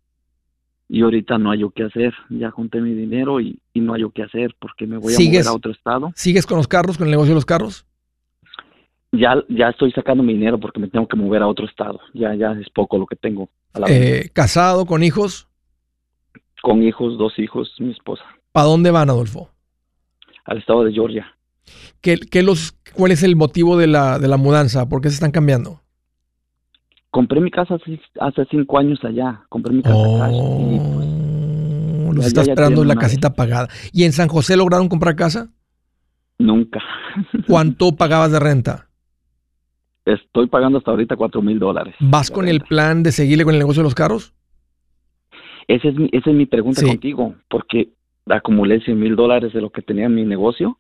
Y 0.89 1.03
ahorita 1.03 1.39
no 1.39 1.51
hay 1.51 1.61
yo 1.61 1.71
qué 1.71 1.85
hacer. 1.85 2.13
Ya 2.31 2.51
junté 2.51 2.81
mi 2.81 2.95
dinero 2.95 3.41
y, 3.41 3.59
y 3.73 3.81
no 3.81 3.95
hay 3.95 4.03
yo 4.03 4.11
qué 4.11 4.23
hacer 4.23 4.55
porque 4.59 4.87
me 4.87 4.99
voy 4.99 5.15
a 5.15 5.19
mover 5.19 5.47
a 5.47 5.53
otro 5.53 5.73
estado. 5.73 6.13
¿Sigues 6.15 6.47
con 6.47 6.59
los 6.59 6.69
carros, 6.69 6.99
con 6.99 7.07
el 7.07 7.11
negocio 7.11 7.31
de 7.31 7.37
los 7.37 7.47
carros? 7.47 7.87
Ya 9.13 9.37
ya 9.49 9.69
estoy 9.69 9.93
sacando 9.93 10.23
mi 10.23 10.35
dinero 10.35 10.59
porque 10.59 10.81
me 10.81 10.89
tengo 10.89 11.07
que 11.07 11.17
mover 11.17 11.43
a 11.43 11.47
otro 11.47 11.67
estado. 11.67 12.01
Ya 12.13 12.35
ya 12.35 12.53
es 12.53 12.69
poco 12.71 12.99
lo 12.99 13.07
que 13.07 13.17
tengo. 13.17 13.49
A 13.73 13.81
la. 13.81 13.87
Eh, 13.89 14.31
¿Casado, 14.33 14.87
con 14.87 15.03
hijos? 15.03 15.49
Con 16.63 16.83
hijos, 16.83 17.17
dos 17.19 17.39
hijos, 17.39 17.75
mi 17.79 17.93
esposa. 17.93 18.25
¿Para 18.53 18.67
dónde 18.67 18.91
van, 18.91 19.11
Adolfo? 19.11 19.51
Al 20.45 20.59
estado 20.59 20.85
de 20.85 20.93
Georgia. 20.93 21.27
¿Qué, 22.01 22.19
qué 22.19 22.43
los, 22.43 22.73
¿Cuál 22.95 23.13
es 23.13 23.23
el 23.23 23.37
motivo 23.37 23.77
de 23.77 23.87
la, 23.87 24.19
de 24.19 24.29
la 24.29 24.37
mudanza? 24.37 24.89
¿Por 24.89 25.01
qué 25.01 25.09
se 25.09 25.15
están 25.15 25.31
cambiando? 25.31 25.81
Compré 27.15 27.41
mi 27.41 27.49
casa 27.53 27.77
hace, 27.77 28.01
hace 28.19 28.45
cinco 28.51 28.77
años 28.77 28.99
allá. 29.05 29.43
Compré 29.49 29.73
mi 29.73 29.83
casa 29.83 29.97
y 30.33 30.81
pues, 30.81 31.07
Oh, 32.09 32.13
los 32.13 32.25
ya- 32.25 32.27
está 32.27 32.43
ya 32.43 32.51
esperando 32.53 32.83
la 32.85 32.97
casita 32.97 33.35
pagada. 33.35 33.69
¿Y 33.93 34.03
en 34.03 34.11
San 34.13 34.27
José 34.27 34.57
lograron 34.57 34.89
comprar 34.89 35.15
casa? 35.15 35.49
nunca. 36.41 36.81
¿Cuánto 37.47 37.93
pagabas 37.97 38.33
de 38.33 38.41
renta? 38.41 38.89
Estoy 40.05 40.49
pagando 40.49 40.79
hasta 40.79 40.91
ahorita 40.91 41.15
cuatro 41.15 41.41
mil 41.41 41.61
dólares. 41.61 41.95
¿Vas 42.01 42.33
con 42.33 42.49
el 42.49 42.61
plan 42.63 43.05
de 43.05 43.13
seguirle 43.13 43.45
con 43.45 43.55
el 43.55 43.61
negocio 43.61 43.83
de 43.83 43.85
los 43.85 43.95
carros? 43.95 44.35
Esa 45.69 45.89
es 45.89 45.95
mi, 45.95 46.09
esa 46.11 46.31
es 46.31 46.37
mi 46.37 46.47
pregunta 46.47 46.81
Sí. 46.81 46.89
contigo, 46.89 47.37
porque 47.49 47.91
acumulé 48.27 48.81
100 48.81 48.99
mil 48.99 49.15
dólares 49.15 49.53
de 49.53 49.61
lo 49.61 49.71
que 49.71 49.83
tenía 49.83 50.07
en 50.07 50.17
mi 50.17 50.25
negocio. 50.25 50.79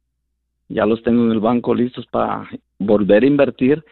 Ya 0.68 0.84
los 0.84 1.00
tengo 1.04 1.24
en 1.24 1.30
el 1.30 1.40
banco 1.40 1.74
listos 1.76 2.06
para 2.10 2.48
volver 2.80 3.22
a 3.22 3.26
invertir, 3.26 3.84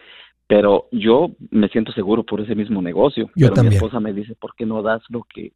pero 0.47 0.89
yo 0.93 1.31
me 1.51 1.69
siento 1.69 1.93
seguro 1.93 2.25
por 2.25 2.41
ese 2.41 2.55
mismo 2.55 2.83
negocio. 2.83 3.27
Yo 3.35 3.47
pero 3.49 3.55
también. 3.55 3.71
mi 3.71 3.77
esposa 3.77 4.01
me 4.01 4.13
dice, 4.13 4.35
¿por 4.35 4.55
qué 4.55 4.67
no 4.67 4.83
das 4.83 5.03
lo 5.09 5.23
que 5.25 5.53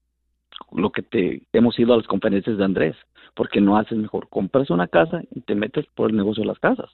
lo 0.73 0.90
que 0.90 1.02
te 1.02 1.43
hemos 1.52 1.78
ido 1.78 1.93
a 1.93 1.99
las 1.99 2.07
conferencias 2.07 2.57
de 2.57 2.64
Andrés? 2.64 2.97
¿Por 3.35 3.50
qué 3.50 3.61
no 3.61 3.76
haces 3.76 3.99
mejor? 3.99 4.28
Compras 4.31 4.71
una 4.71 4.88
casa 4.88 5.21
y 5.35 5.43
te 5.43 5.55
metes 5.55 5.85
por 5.95 6.11
el 6.11 6.16
negocio 6.16 6.43
de 6.43 6.49
las 6.49 6.59
casas. 6.59 6.90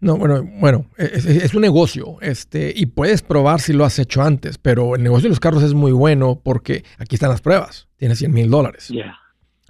No, 0.00 0.16
bueno, 0.16 0.42
bueno, 0.60 0.86
es, 0.96 1.54
un 1.54 1.60
negocio, 1.60 2.16
este, 2.20 2.72
y 2.74 2.86
puedes 2.86 3.22
probar 3.22 3.60
si 3.60 3.72
lo 3.72 3.84
has 3.84 3.98
hecho 3.98 4.22
antes, 4.22 4.56
pero 4.56 4.96
el 4.96 5.02
negocio 5.02 5.24
de 5.24 5.30
los 5.30 5.40
carros 5.40 5.62
es 5.62 5.74
muy 5.74 5.92
bueno 5.92 6.40
porque 6.42 6.84
aquí 6.98 7.16
están 7.16 7.30
las 7.30 7.42
pruebas. 7.42 7.88
Tienes 7.96 8.18
100 8.18 8.32
mil 8.32 8.50
dólares. 8.50 8.88
Ya. 8.88 9.18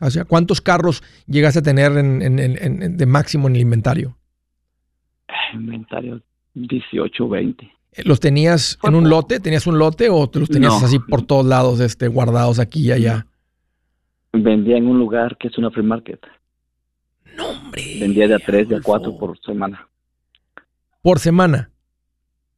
O 0.00 0.10
sea, 0.10 0.24
¿cuántos 0.24 0.60
carros 0.60 1.02
llegaste 1.26 1.60
a 1.60 1.62
tener 1.62 1.92
en- 1.92 2.22
en- 2.22 2.38
en- 2.38 2.58
en- 2.62 2.82
en- 2.82 2.96
de 2.96 3.06
máximo 3.06 3.48
en 3.48 3.56
el 3.56 3.62
inventario? 3.62 4.16
Inventario 5.52 6.20
18, 6.54 7.28
20. 7.28 7.64
Eh, 7.92 8.02
¿Los 8.04 8.20
tenías 8.20 8.78
en 8.82 8.94
un 8.94 9.08
lote? 9.08 9.40
¿Tenías 9.40 9.66
un 9.66 9.78
lote 9.78 10.08
o 10.10 10.28
te 10.28 10.40
los 10.40 10.48
tenías 10.48 10.80
No. 10.80 10.86
así 10.86 10.98
por 10.98 11.22
todos 11.22 11.46
lados, 11.46 11.80
este, 11.80 12.08
guardados 12.08 12.58
aquí 12.58 12.88
y 12.88 12.92
allá? 12.92 13.26
Vendía 14.32 14.76
en 14.76 14.86
un 14.86 14.98
lugar 14.98 15.36
que 15.38 15.48
es 15.48 15.58
una 15.58 15.70
free 15.70 15.84
market. 15.84 16.20
No, 17.36 17.48
hombre. 17.48 17.98
Vendía 18.00 18.26
de 18.28 18.34
a 18.34 18.38
tres, 18.38 18.68
de 18.68 18.76
a 18.76 18.80
cuatro 18.80 19.16
por 19.16 19.38
semana. 19.40 19.88
Por 21.02 21.18
semana. 21.18 21.70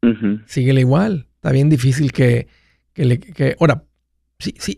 Ujú. 0.02 0.40
Síguele 0.46 0.80
igual. 0.80 1.26
Está 1.36 1.52
bien 1.52 1.68
difícil 1.68 2.12
que, 2.12 2.46
que 2.92 3.04
le... 3.04 3.18
Que, 3.18 3.56
ahora, 3.60 3.84
sí, 4.38 4.54
sí, 4.58 4.76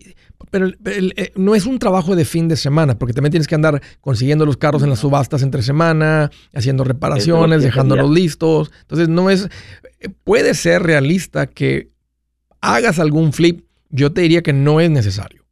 pero 0.51 0.67
el- 0.67 0.79
el- 0.85 1.15
eh, 1.17 1.33
no 1.37 1.55
es 1.55 1.67
un 1.67 1.79
trabajo 1.79 2.17
de 2.17 2.25
fin 2.25 2.49
de 2.49 2.57
semana, 2.57 2.99
porque 2.99 3.13
también 3.13 3.31
tienes 3.31 3.47
que 3.47 3.55
andar 3.55 3.83
consiguiendo 4.01 4.47
los 4.47 4.57
carros 4.57 4.83
en 4.83 4.91
las 4.91 4.99
subastas 5.01 5.43
entre 5.43 5.63
semana, 5.63 6.31
haciendo 6.55 6.85
reparaciones, 6.85 7.63
dejándolos 7.63 8.11
listos. 8.15 8.71
Entonces, 8.83 9.09
no 9.09 9.31
es... 9.31 9.49
eh, 10.01 10.09
Puede 10.25 10.55
ser 10.55 10.83
realista 10.83 11.47
que 11.47 11.91
hagas 12.61 12.99
algún 12.99 13.33
flip. 13.33 13.65
Yo 13.91 14.13
te 14.13 14.21
diría 14.21 14.43
que 14.43 14.53
no 14.53 14.81
es 14.81 14.91
necesario. 14.91 15.45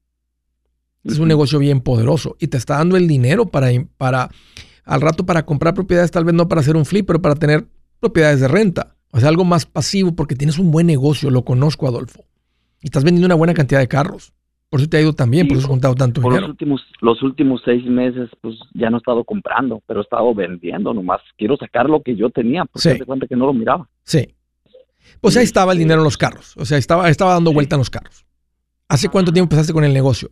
Es 1.05 1.19
un 1.19 1.29
negocio 1.29 1.59
bien 1.61 1.81
poderoso 1.81 2.37
y 2.41 2.49
te 2.49 2.57
está 2.57 2.79
dando 2.79 2.97
el 2.97 3.07
dinero 3.07 3.47
para, 3.47 3.69
para 3.97 4.29
al 4.85 5.01
rato 5.01 5.25
para 5.25 5.45
comprar 5.47 5.73
propiedades, 5.75 6.11
tal 6.11 6.25
vez 6.25 6.35
no 6.35 6.49
para 6.49 6.61
hacer 6.61 6.77
un 6.77 6.85
flip, 6.85 7.07
pero 7.07 7.23
para 7.23 7.35
tener 7.37 7.67
propiedades 8.01 8.41
de 8.41 8.49
renta. 8.49 8.97
O 9.13 9.21
sea, 9.21 9.29
algo 9.29 9.45
más 9.45 9.67
pasivo 9.67 10.15
porque 10.17 10.35
tienes 10.35 10.59
un 10.59 10.71
buen 10.73 10.87
negocio, 10.89 11.31
lo 11.31 11.45
conozco, 11.45 11.87
Adolfo. 11.87 12.25
Y 12.81 12.87
estás 12.89 13.05
vendiendo 13.05 13.27
una 13.27 13.35
buena 13.37 13.55
cantidad 13.55 13.81
de 13.81 13.89
carros. 13.89 14.33
Por 14.69 14.81
eso 14.81 14.89
te 14.89 14.97
ha 14.97 15.01
ido 15.01 15.13
tan 15.15 15.31
bien, 15.31 15.45
Sí, 15.45 15.49
por 15.51 15.59
eso 15.59 15.67
has 15.67 15.71
juntado 15.71 15.95
tanto 15.95 16.21
Por 16.21 16.33
los 16.33 16.39
dinero. 16.39 16.51
últimos, 16.51 16.83
los 17.01 17.23
últimos 17.23 17.63
seis 17.65 17.85
meses, 17.85 18.29
pues 18.41 18.57
ya 18.75 18.91
no 18.91 18.97
he 18.97 18.99
estado 18.99 19.23
comprando, 19.25 19.81
pero 19.87 20.01
he 20.01 20.03
estado 20.03 20.35
vendiendo 20.35 20.93
nomás. 20.93 21.21
Quiero 21.39 21.57
sacar 21.57 21.89
lo 21.89 22.03
que 22.03 22.17
yo 22.17 22.31
tenía, 22.31 22.65
porque 22.65 22.93
Sí. 22.93 22.99
de 22.99 23.05
cuenta 23.07 23.27
que 23.29 23.37
no 23.37 23.47
lo 23.47 23.53
miraba. 23.55 23.89
Sí. 24.03 24.35
Pues 25.21 25.37
ahí 25.37 25.43
Sí, 25.45 25.49
estaba 25.49 25.73
el 25.73 25.79
dinero 25.79 26.01
en 26.01 26.05
los 26.05 26.17
carros. 26.19 26.57
O 26.57 26.65
sea, 26.65 26.79
estaba, 26.79 27.09
estaba 27.09 27.35
dando 27.35 27.53
vuelta 27.53 27.77
en 27.77 27.81
los 27.81 27.91
carros. 27.91 28.27
¿Hace 28.89 29.09
cuánto 29.09 29.33
tiempo 29.33 29.47
empezaste 29.55 29.73
con 29.73 29.85
el 29.85 29.93
negocio 29.95 30.31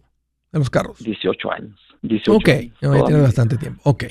de 0.52 0.58
los 0.58 0.68
carros? 0.68 0.98
18 1.02 1.50
años. 1.52 1.78
18 2.02 2.32
Ok, 2.36 2.48
años, 2.48 2.72
no, 2.82 2.96
ya 2.98 3.04
tienes 3.04 3.22
bastante 3.22 3.56
tiempo. 3.56 3.80
Ok. 3.84 4.04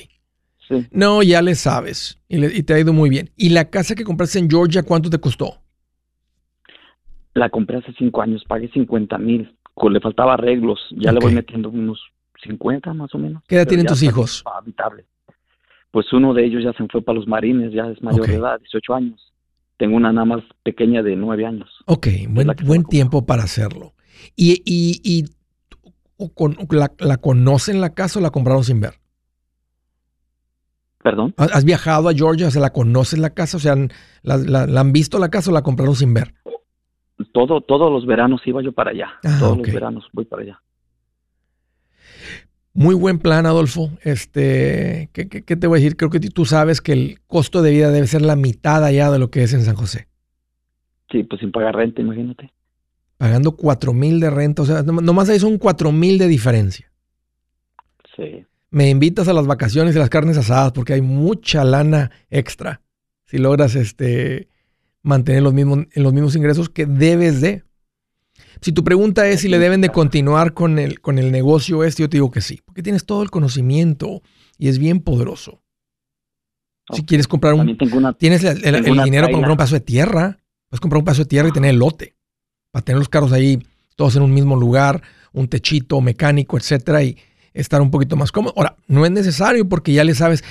No, 0.90 1.22
ya 1.22 1.42
le 1.42 1.54
sabes. 1.54 2.18
Y, 2.28 2.38
le- 2.38 2.56
y 2.56 2.62
te 2.62 2.72
ha 2.74 2.78
ido 2.78 2.92
muy 2.94 3.10
bien. 3.10 3.30
¿Y 3.36 3.50
la 3.50 3.66
casa 3.70 3.94
que 3.94 4.02
compraste 4.04 4.38
en 4.38 4.48
Georgia, 4.50 4.82
cuánto 4.82 5.10
te 5.10 5.18
costó? 5.18 5.58
La 7.34 7.50
compré 7.50 7.78
hace 7.78 7.92
cinco 7.98 8.22
años, 8.22 8.44
pagué 8.48 8.68
50 8.68 9.18
mil. 9.18 9.54
Le 9.90 10.00
faltaba 10.00 10.34
arreglos, 10.34 10.80
ya 10.92 11.12
le 11.12 11.20
voy 11.20 11.34
metiendo 11.34 11.68
unos 11.68 12.00
50 12.42 12.92
más 12.94 13.14
o 13.14 13.18
menos. 13.18 13.42
¿Qué 13.48 13.56
edad 13.56 13.66
tienen 13.66 13.86
tus 13.86 14.02
hijos? 14.02 14.42
Habitable. 14.46 15.04
Pues 15.90 16.12
uno 16.12 16.32
de 16.34 16.44
ellos 16.44 16.62
ya 16.64 16.72
se 16.72 16.86
fue 16.88 17.02
para 17.02 17.18
los 17.18 17.26
marines, 17.28 17.72
ya 17.72 17.86
es 17.88 18.02
mayor 18.02 18.26
de 18.26 18.34
edad, 18.36 18.58
18 18.60 18.94
años. 18.94 19.32
Tengo 19.76 19.96
una 19.96 20.12
nada 20.12 20.24
más 20.24 20.42
pequeña 20.62 21.02
de 21.02 21.16
9 21.16 21.44
años. 21.46 21.68
Ok, 21.86 22.06
buen, 22.28 22.56
se 22.56 22.64
buen 22.64 22.84
tiempo 22.84 23.26
para 23.26 23.42
hacerlo. 23.42 23.94
¿Y, 24.36 24.62
y, 24.64 25.00
y 25.04 25.24
con- 26.34 26.56
la, 26.70 26.92
la 26.98 27.16
conocen 27.18 27.80
la 27.80 27.94
casa 27.94 28.18
o 28.20 28.22
la 28.22 28.30
compraron 28.30 28.64
sin 28.64 28.80
ver? 28.80 28.94
Perdón. 31.02 31.34
¿Has 31.36 31.64
viajado 31.64 32.08
a 32.08 32.14
Georgia? 32.14 32.48
O 32.48 32.50
sea, 32.50 32.62
¿la 32.62 32.72
conoces 32.72 33.18
la 33.18 33.30
casa? 33.30 33.56
O 33.58 33.60
sea, 33.60 33.72
¿han- 33.72 33.90
la, 34.22 34.38
la- 34.38 34.66
la 34.66 34.80
han 34.80 34.92
visto 34.92 35.18
la 35.18 35.28
casa 35.28 35.50
o 35.50 35.54
la 35.54 35.62
compraron 35.62 35.94
sin 35.94 36.14
ver? 36.14 36.34
Todo, 37.32 37.60
todos 37.60 37.92
los 37.92 38.06
veranos 38.06 38.40
iba 38.46 38.62
yo 38.62 38.72
para 38.72 38.90
allá. 38.90 39.08
Ah, 39.24 39.36
todos 39.38 39.58
los 39.58 39.72
veranos 39.72 40.08
voy 40.12 40.24
para 40.24 40.42
allá. 40.42 40.62
Muy 42.72 42.94
buen 42.96 43.20
plan, 43.20 43.46
Adolfo. 43.46 43.90
Este, 44.02 45.08
¿qué, 45.12 45.28
qué- 45.28 45.42
qué 45.44 45.56
te 45.56 45.66
voy 45.68 45.78
a 45.78 45.80
decir? 45.80 45.96
Creo 45.96 46.10
que 46.10 46.18
tú 46.20 46.44
sabes 46.44 46.80
que 46.80 46.92
el 46.92 47.20
costo 47.26 47.62
de 47.62 47.70
vida 47.70 47.90
debe 47.90 48.06
ser 48.08 48.22
la 48.22 48.34
mitad 48.34 48.84
allá 48.84 49.10
de 49.12 49.20
lo 49.20 49.30
que 49.30 49.44
es 49.44 49.54
en 49.54 49.62
San 49.62 49.76
José. 49.76 50.08
Sí, 51.10 51.22
pues 51.22 51.40
sin 51.40 51.52
pagar 51.52 51.76
renta, 51.76 52.00
imagínate. 52.00 52.52
Pagando 53.16 53.52
cuatro 53.52 53.92
mil 53.92 54.18
de 54.18 54.28
renta. 54.30 54.62
O 54.62 54.66
sea, 54.66 54.82
nom- 54.82 55.02
nomás 55.02 55.28
ahí 55.28 55.38
son 55.38 55.56
cuatro 55.58 55.92
mil 55.92 56.18
de 56.18 56.26
diferencia. 56.26 56.90
Sí. 58.16 58.44
Me 58.70 58.90
invitas 58.90 59.28
a 59.28 59.32
las 59.32 59.46
vacaciones 59.46 59.94
y 59.94 59.98
las 60.00 60.10
carnes 60.10 60.36
asadas 60.36 60.72
porque 60.72 60.94
hay 60.94 61.00
mucha 61.00 61.62
lana 61.62 62.10
extra. 62.28 62.80
Si 63.26 63.38
logras 63.38 63.76
este, 63.76 64.48
mantener 65.04 65.42
los 65.42 65.54
mismos, 65.54 65.86
en 65.92 66.02
los 66.02 66.12
mismos 66.12 66.34
ingresos 66.34 66.68
que 66.68 66.86
debes 66.86 67.40
de. 67.40 67.62
Si 68.60 68.72
tu 68.72 68.82
pregunta 68.82 69.28
es 69.28 69.40
si 69.42 69.48
le 69.48 69.58
deben 69.60 69.80
de 69.80 69.90
continuar 69.90 70.54
con 70.54 70.78
el, 70.80 71.00
con 71.00 71.18
el 71.20 71.30
negocio 71.30 71.84
este, 71.84 72.02
yo 72.02 72.08
te 72.08 72.16
digo 72.16 72.30
que 72.32 72.40
sí, 72.40 72.60
porque 72.64 72.82
tienes 72.82 73.04
todo 73.04 73.22
el 73.22 73.30
conocimiento 73.30 74.22
y 74.58 74.68
es 74.68 74.78
bien 74.78 74.98
poderoso. 75.00 75.62
Si 76.92 77.04
quieres 77.04 77.28
comprar 77.28 77.54
un, 77.54 77.60
una, 77.60 78.12
tienes 78.14 78.42
el, 78.44 78.64
el- 78.64 78.84
dinero 79.04 79.26
para 79.26 79.32
comprar 79.32 79.50
un 79.52 79.56
pedazo 79.56 79.74
de 79.74 79.80
tierra, 79.80 80.38
puedes 80.68 80.80
comprar 80.80 80.98
un 80.98 81.04
pedazo 81.04 81.22
de 81.22 81.28
tierra 81.28 81.48
y 81.48 81.52
tener 81.52 81.70
el 81.70 81.78
lote, 81.78 82.16
para 82.70 82.84
tener 82.84 82.98
los 82.98 83.08
carros 83.08 83.32
ahí 83.32 83.58
todos 83.96 84.16
en 84.16 84.22
un 84.22 84.34
mismo 84.34 84.56
lugar, 84.56 85.02
un 85.32 85.48
techito 85.48 86.00
mecánico, 86.00 86.56
etcétera, 86.58 87.02
y 87.02 87.16
estar 87.52 87.80
un 87.80 87.90
poquito 87.90 88.16
más 88.16 88.32
cómodo. 88.32 88.52
Ahora, 88.56 88.76
no 88.88 89.04
es 89.06 89.12
necesario 89.12 89.68
porque 89.68 89.92
ya 89.92 90.04
le 90.04 90.14
sabes, 90.14 90.42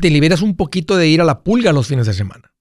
te 0.00 0.10
liberas 0.10 0.40
un 0.42 0.56
poquito 0.56 0.96
de 0.96 1.08
ir 1.08 1.20
a 1.20 1.24
la 1.24 1.40
pulga 1.42 1.72
los 1.72 1.88
fines 1.88 2.06
de 2.06 2.12
semana. 2.14 2.52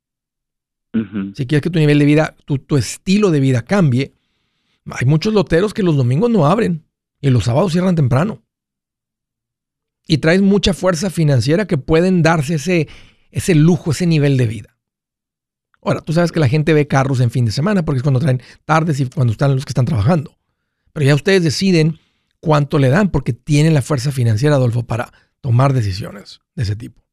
Si 1.34 1.46
quieres 1.46 1.62
que 1.62 1.70
tu 1.70 1.80
nivel 1.80 2.00
de 2.00 2.06
vida, 2.06 2.36
tu, 2.46 2.58
tu 2.58 2.78
estilo 2.78 3.32
de 3.32 3.40
vida 3.40 3.64
cambie, 3.64 4.14
hay 4.92 5.06
muchos 5.06 5.34
loteros 5.34 5.74
que 5.74 5.84
los 5.84 5.98
domingos 5.98 6.30
no 6.30 6.46
abren 6.46 6.86
y 7.22 7.30
los 7.30 7.46
sábados 7.46 7.72
cierran 7.72 7.96
temprano. 7.96 8.44
Y 10.08 10.20
traes 10.20 10.42
mucha 10.42 10.74
fuerza 10.74 11.10
financiera 11.10 11.66
que 11.66 11.78
pueden 11.78 12.22
darse 12.22 12.56
ese, 12.56 12.88
ese 13.32 13.56
lujo, 13.56 13.92
ese 13.92 14.06
nivel 14.06 14.38
de 14.38 14.46
vida. 14.46 14.78
Ahora, 15.82 16.02
tú 16.02 16.14
sabes 16.14 16.32
que 16.32 16.40
la 16.40 16.48
gente 16.48 16.74
ve 16.74 16.88
carros 16.88 17.20
en 17.20 17.32
fin 17.32 17.46
de 17.46 17.52
semana 17.52 17.84
porque 17.84 17.98
es 17.98 18.04
cuando 18.04 18.20
traen 18.20 18.42
tardes 18.66 19.00
y 19.00 19.06
cuando 19.08 19.32
están 19.32 19.56
los 19.56 19.66
que 19.66 19.72
están 19.72 19.86
trabajando. 19.86 20.38
Pero 20.94 21.06
ya 21.06 21.16
ustedes 21.16 21.44
deciden 21.44 22.00
cuánto 22.40 22.80
le 22.80 22.90
dan 22.90 23.10
porque 23.10 23.34
tienen 23.34 23.74
la 23.74 23.82
fuerza 23.82 24.12
financiera, 24.12 24.56
Adolfo, 24.56 24.84
para 24.84 25.12
tomar 25.42 25.74
decisiones 25.74 26.42
de 26.56 26.64
ese 26.64 26.76
tipo. 26.76 27.04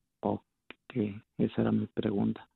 Sí, 0.93 1.15
esa 1.39 1.63
era 1.63 1.73
mi 1.73 1.87
pregunta. 1.87 2.49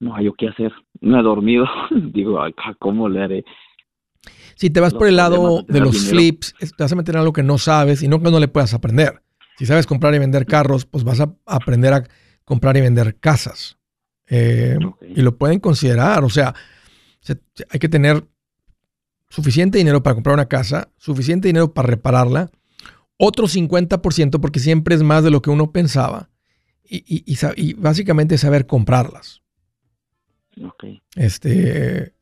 No 0.00 0.14
hay 0.14 0.26
yo 0.26 0.34
qué 0.34 0.48
hacer. 0.48 0.72
No 1.00 1.18
he 1.18 1.22
dormido. 1.22 1.66
Digo, 2.12 2.38
¿cómo 2.78 3.08
le 3.08 3.22
haré? 3.22 3.44
Si 4.54 4.70
te 4.70 4.80
vas 4.80 4.92
los 4.92 4.98
por 4.98 5.08
el 5.08 5.16
lado 5.16 5.62
de 5.68 5.80
los 5.80 5.92
dinero. 5.92 6.10
flips, 6.10 6.54
te 6.58 6.82
vas 6.82 6.92
a 6.92 6.96
meter 6.96 7.14
en 7.14 7.20
algo 7.20 7.32
que 7.32 7.42
no 7.42 7.58
sabes 7.58 8.02
y 8.02 8.08
no 8.08 8.20
que 8.20 8.30
no 8.30 8.40
le 8.40 8.48
puedas 8.48 8.74
aprender. 8.74 9.22
Si 9.58 9.66
sabes 9.66 9.86
comprar 9.86 10.14
y 10.14 10.18
vender 10.18 10.46
carros, 10.46 10.86
pues 10.86 11.04
vas 11.04 11.20
a 11.20 11.34
aprender 11.46 11.92
a 11.92 12.04
comprar 12.44 12.76
y 12.76 12.80
vender 12.80 13.16
casas. 13.18 13.78
Eh, 14.28 14.78
y 15.14 15.22
lo 15.22 15.36
pueden 15.36 15.60
considerar. 15.60 16.24
O 16.24 16.30
sea, 16.30 16.54
hay 17.70 17.78
que 17.78 17.88
tener 17.88 18.26
suficiente 19.28 19.78
dinero 19.78 20.02
para 20.02 20.14
comprar 20.14 20.34
una 20.34 20.48
casa, 20.48 20.90
suficiente 20.96 21.48
dinero 21.48 21.72
para 21.72 21.88
repararla, 21.88 22.50
otro 23.18 23.46
50% 23.46 24.40
porque 24.40 24.60
siempre 24.60 24.94
es 24.94 25.02
más 25.02 25.24
de 25.24 25.30
lo 25.30 25.42
que 25.42 25.50
uno 25.50 25.72
pensaba. 25.72 26.30
Y, 26.88 27.74
básicamente 27.74 28.38
saber 28.38 28.66
comprarlas. 28.66 29.42
Este, 31.14 32.14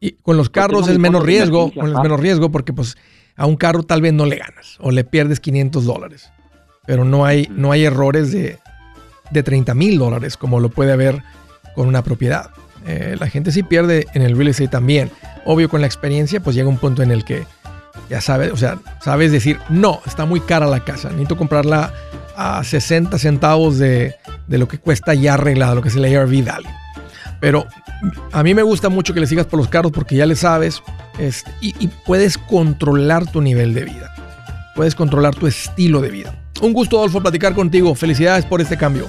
y 0.00 0.12
con 0.12 0.36
los 0.36 0.50
carros 0.50 0.88
es 0.88 0.98
menos 0.98 1.22
riesgo, 1.22 1.72
con 1.72 1.92
menos 2.02 2.20
riesgo 2.20 2.50
porque 2.50 2.72
pues 2.72 2.96
a 3.36 3.46
un 3.46 3.56
carro 3.56 3.82
tal 3.82 4.00
vez 4.00 4.12
no 4.12 4.26
le 4.26 4.36
ganas 4.36 4.76
o 4.80 4.90
le 4.90 5.04
pierdes 5.04 5.40
500 5.40 5.84
dólares. 5.84 6.30
Pero 6.86 7.04
no 7.04 7.24
hay, 7.24 7.48
no 7.50 7.72
hay 7.72 7.84
errores 7.84 8.30
de, 8.30 8.58
de 9.30 9.42
30 9.42 9.74
mil 9.74 9.98
dólares 9.98 10.36
como 10.36 10.60
lo 10.60 10.68
puede 10.68 10.92
haber 10.92 11.22
con 11.74 11.88
una 11.88 12.02
propiedad. 12.02 12.50
Eh, 12.86 13.16
la 13.18 13.28
gente 13.28 13.50
sí 13.50 13.62
pierde 13.62 14.06
en 14.14 14.22
el 14.22 14.36
real 14.36 14.48
estate 14.48 14.68
también. 14.68 15.10
Obvio, 15.46 15.68
con 15.68 15.80
la 15.80 15.86
experiencia, 15.86 16.40
pues 16.40 16.54
llega 16.54 16.68
un 16.68 16.78
punto 16.78 17.02
en 17.02 17.10
el 17.10 17.24
que 17.24 17.44
ya 18.10 18.20
sabes, 18.20 18.52
o 18.52 18.56
sea, 18.56 18.78
sabes 19.02 19.32
decir, 19.32 19.58
no, 19.70 20.00
está 20.06 20.26
muy 20.26 20.40
cara 20.40 20.66
la 20.66 20.84
casa, 20.84 21.08
necesito 21.08 21.36
comprarla 21.36 21.92
a 22.36 22.62
60 22.62 23.18
centavos 23.18 23.78
de, 23.78 24.14
lo 24.48 24.68
que 24.68 24.78
cuesta 24.78 25.14
ya 25.14 25.34
arreglada, 25.34 25.74
lo 25.74 25.82
que 25.82 25.88
es 25.88 25.96
el 25.96 26.04
ARV 26.04 26.44
Value. 26.44 26.83
Pero 27.44 27.66
a 28.32 28.42
mí 28.42 28.54
me 28.54 28.62
gusta 28.62 28.88
mucho 28.88 29.12
que 29.12 29.20
le 29.20 29.26
sigas 29.26 29.44
por 29.44 29.58
los 29.58 29.68
carros 29.68 29.92
porque 29.92 30.16
ya 30.16 30.24
le 30.24 30.34
sabes 30.34 30.82
este, 31.18 31.50
y, 31.60 31.74
y 31.78 31.88
puedes 31.88 32.38
controlar 32.38 33.30
tu 33.30 33.42
nivel 33.42 33.74
de 33.74 33.84
vida. 33.84 34.14
Puedes 34.74 34.94
controlar 34.94 35.34
tu 35.34 35.46
estilo 35.46 36.00
de 36.00 36.08
vida. 36.08 36.34
Un 36.62 36.72
gusto, 36.72 36.96
Adolfo, 36.96 37.20
platicar 37.20 37.54
contigo. 37.54 37.94
Felicidades 37.94 38.46
por 38.46 38.62
este 38.62 38.78
cambio. 38.78 39.08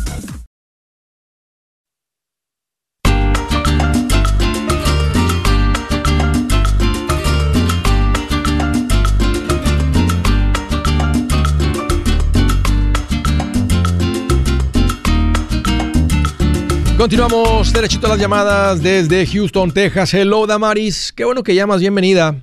Continuamos 17.01 17.73
derechito 17.73 18.05
a 18.05 18.09
las 18.11 18.19
llamadas 18.19 18.83
desde 18.83 19.25
Houston, 19.25 19.71
Texas. 19.73 20.13
Hello, 20.13 20.45
Damaris. 20.45 21.11
Qué 21.11 21.25
bueno 21.25 21.41
que 21.41 21.55
llamas. 21.55 21.81
Bienvenida. 21.81 22.35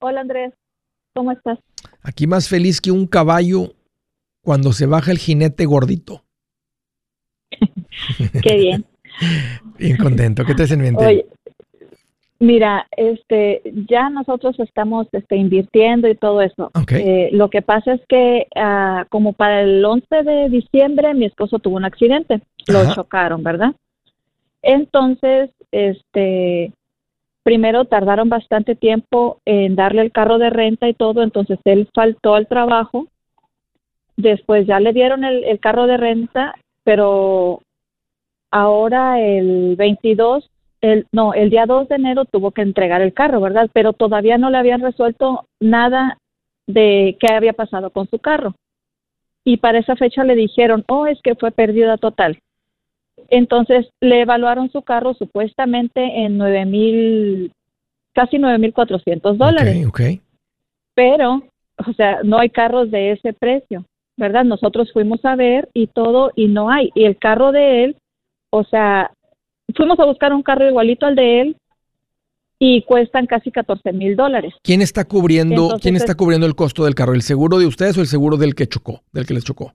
Hola, 0.00 0.22
Andrés. 0.22 0.52
¿Cómo 1.14 1.30
estás? 1.30 1.60
Aquí 2.02 2.26
más 2.26 2.48
feliz 2.48 2.80
que 2.80 2.90
un 2.90 3.06
caballo 3.06 3.76
cuando 4.42 4.72
se 4.72 4.86
baja 4.86 5.12
el 5.12 5.18
jinete 5.18 5.64
gordito. 5.64 6.24
Qué 8.42 8.56
bien. 8.56 8.84
bien 9.78 9.96
contento. 9.96 10.44
¿Qué 10.44 10.56
te 10.56 10.64
hacen 10.64 10.80
mente? 10.80 11.28
Mira, 12.42 12.88
este, 12.96 13.62
ya 13.88 14.10
nosotros 14.10 14.58
estamos 14.58 15.06
este, 15.12 15.36
invirtiendo 15.36 16.08
y 16.08 16.16
todo 16.16 16.42
eso. 16.42 16.72
Eh, 16.90 17.28
lo 17.30 17.48
que 17.50 17.62
pasa 17.62 17.92
es 17.92 18.00
que 18.08 18.48
ah, 18.56 19.06
como 19.10 19.32
para 19.32 19.62
el 19.62 19.84
11 19.84 20.24
de 20.24 20.48
diciembre 20.48 21.14
mi 21.14 21.26
esposo 21.26 21.60
tuvo 21.60 21.76
un 21.76 21.84
accidente, 21.84 22.40
lo 22.66 22.92
chocaron, 22.96 23.44
¿verdad? 23.44 23.76
Entonces, 24.60 25.50
este, 25.70 26.72
primero 27.44 27.84
tardaron 27.84 28.28
bastante 28.28 28.74
tiempo 28.74 29.38
en 29.44 29.76
darle 29.76 30.02
el 30.02 30.10
carro 30.10 30.38
de 30.38 30.50
renta 30.50 30.88
y 30.88 30.94
todo, 30.94 31.22
entonces 31.22 31.60
él 31.64 31.88
faltó 31.94 32.34
al 32.34 32.48
trabajo. 32.48 33.06
Después 34.16 34.66
ya 34.66 34.80
le 34.80 34.92
dieron 34.92 35.22
el, 35.22 35.44
el 35.44 35.60
carro 35.60 35.86
de 35.86 35.96
renta, 35.96 36.56
pero 36.82 37.60
ahora 38.50 39.20
el 39.20 39.76
22 39.76 40.50
el, 40.82 41.06
no, 41.12 41.32
el 41.32 41.48
día 41.48 41.64
2 41.64 41.88
de 41.88 41.94
enero 41.94 42.24
tuvo 42.24 42.50
que 42.50 42.62
entregar 42.62 43.00
el 43.00 43.14
carro, 43.14 43.40
¿verdad? 43.40 43.70
Pero 43.72 43.92
todavía 43.92 44.36
no 44.36 44.50
le 44.50 44.58
habían 44.58 44.82
resuelto 44.82 45.46
nada 45.60 46.18
de 46.66 47.16
qué 47.20 47.32
había 47.32 47.52
pasado 47.52 47.90
con 47.90 48.08
su 48.08 48.18
carro. 48.18 48.54
Y 49.44 49.56
para 49.58 49.78
esa 49.78 49.96
fecha 49.96 50.24
le 50.24 50.34
dijeron, 50.34 50.84
oh, 50.88 51.06
es 51.06 51.20
que 51.22 51.36
fue 51.36 51.52
pérdida 51.52 51.96
total. 51.98 52.38
Entonces 53.28 53.88
le 54.00 54.22
evaluaron 54.22 54.70
su 54.70 54.82
carro 54.82 55.14
supuestamente 55.14 56.24
en 56.24 56.36
nueve 56.36 56.64
mil, 56.64 57.52
casi 58.12 58.38
nueve 58.38 58.58
mil 58.58 58.72
cuatrocientos 58.72 59.38
dólares. 59.38 59.86
Okay, 59.86 60.20
Pero, 60.94 61.42
o 61.76 61.92
sea, 61.94 62.20
no 62.24 62.38
hay 62.38 62.50
carros 62.50 62.90
de 62.90 63.12
ese 63.12 63.32
precio, 63.32 63.84
¿verdad? 64.16 64.44
Nosotros 64.44 64.92
fuimos 64.92 65.24
a 65.24 65.36
ver 65.36 65.68
y 65.74 65.86
todo 65.86 66.32
y 66.34 66.48
no 66.48 66.70
hay. 66.70 66.90
Y 66.94 67.04
el 67.04 67.16
carro 67.18 67.52
de 67.52 67.84
él, 67.84 67.96
o 68.50 68.64
sea, 68.64 69.12
fuimos 69.76 69.98
a 70.00 70.04
buscar 70.04 70.32
un 70.32 70.42
carro 70.42 70.68
igualito 70.68 71.06
al 71.06 71.16
de 71.16 71.40
él 71.40 71.56
y 72.58 72.82
cuestan 72.82 73.26
casi 73.26 73.50
14 73.50 73.92
mil 73.92 74.14
dólares. 74.14 74.54
¿Quién 74.62 74.82
está 74.82 75.04
cubriendo, 75.04 75.78
quién 75.80 75.96
está 75.96 76.14
cubriendo 76.14 76.46
el 76.46 76.54
costo 76.54 76.84
del 76.84 76.94
carro? 76.94 77.12
¿El 77.12 77.22
seguro 77.22 77.58
de 77.58 77.66
ustedes 77.66 77.98
o 77.98 78.00
el 78.00 78.06
seguro 78.06 78.36
del 78.36 78.54
que 78.54 78.68
chocó, 78.68 79.02
del 79.12 79.26
que 79.26 79.34
les 79.34 79.44
chocó? 79.44 79.74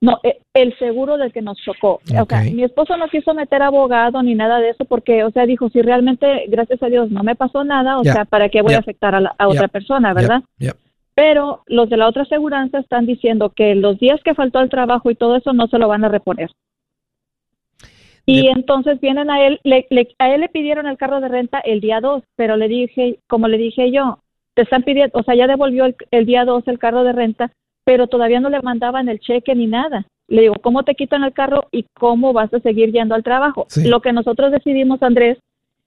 No, 0.00 0.18
eh, 0.22 0.40
el 0.54 0.76
seguro 0.78 1.18
del 1.18 1.32
que 1.32 1.42
nos 1.42 1.58
chocó. 1.58 2.00
O 2.04 2.26
sea, 2.26 2.42
mi 2.42 2.62
esposo 2.62 2.96
no 2.96 3.08
quiso 3.08 3.34
meter 3.34 3.62
abogado 3.62 4.22
ni 4.22 4.34
nada 4.34 4.60
de 4.60 4.70
eso 4.70 4.84
porque, 4.84 5.24
o 5.24 5.30
sea, 5.30 5.44
dijo, 5.44 5.68
si 5.70 5.82
realmente, 5.82 6.44
gracias 6.48 6.82
a 6.82 6.86
Dios, 6.86 7.10
no 7.10 7.22
me 7.22 7.34
pasó 7.34 7.64
nada, 7.64 7.98
o 7.98 8.04
sea, 8.04 8.24
¿para 8.24 8.48
qué 8.48 8.62
voy 8.62 8.74
a 8.74 8.78
afectar 8.78 9.14
a, 9.14 9.48
otra 9.48 9.68
persona, 9.68 10.14
verdad? 10.14 10.42
Pero 11.14 11.64
los 11.66 11.90
de 11.90 11.98
la 11.98 12.08
otra 12.08 12.22
aseguranza 12.22 12.78
están 12.78 13.04
diciendo 13.04 13.50
que 13.50 13.74
los 13.74 13.98
días 13.98 14.20
que 14.24 14.34
faltó 14.34 14.58
al 14.58 14.70
trabajo 14.70 15.10
y 15.10 15.16
todo 15.16 15.36
eso 15.36 15.52
no 15.52 15.66
se 15.66 15.78
lo 15.78 15.88
van 15.88 16.04
a 16.04 16.08
reponer. 16.08 16.50
Y 18.30 18.48
entonces 18.48 19.00
vienen 19.00 19.28
a 19.30 19.44
él, 19.44 19.60
le, 19.64 19.86
a 20.18 20.30
él 20.32 20.40
le 20.42 20.48
pidieron 20.48 20.86
el 20.86 20.96
carro 20.96 21.20
de 21.20 21.28
renta 21.28 21.58
el 21.58 21.80
día 21.80 22.00
2, 22.00 22.22
pero 22.36 22.56
le 22.56 22.68
dije, 22.68 23.18
como 23.26 23.48
le 23.48 23.58
dije 23.58 23.90
yo, 23.90 24.20
te 24.54 24.62
están 24.62 24.82
pidiendo, 24.84 25.18
o 25.18 25.22
sea, 25.22 25.34
ya 25.34 25.46
devolvió 25.46 25.86
el, 26.10 26.26
día 26.26 26.44
2 26.44 26.68
el 26.68 26.78
carro 26.78 27.02
de 27.02 27.12
renta, 27.12 27.50
pero 27.84 28.06
todavía 28.06 28.40
no 28.40 28.48
le 28.48 28.62
mandaban 28.62 29.08
el 29.08 29.18
cheque 29.18 29.54
ni 29.54 29.66
nada. 29.66 30.06
Le 30.28 30.42
digo, 30.42 30.54
¿cómo 30.62 30.84
te 30.84 30.94
quitan 30.94 31.24
el 31.24 31.32
carro 31.32 31.66
y 31.72 31.86
cómo 31.94 32.32
vas 32.32 32.54
a 32.54 32.60
seguir 32.60 32.92
yendo 32.92 33.16
al 33.16 33.24
trabajo? 33.24 33.66
Lo 33.84 34.00
que 34.00 34.12
nosotros 34.12 34.52
decidimos, 34.52 35.02
Andrés, 35.02 35.38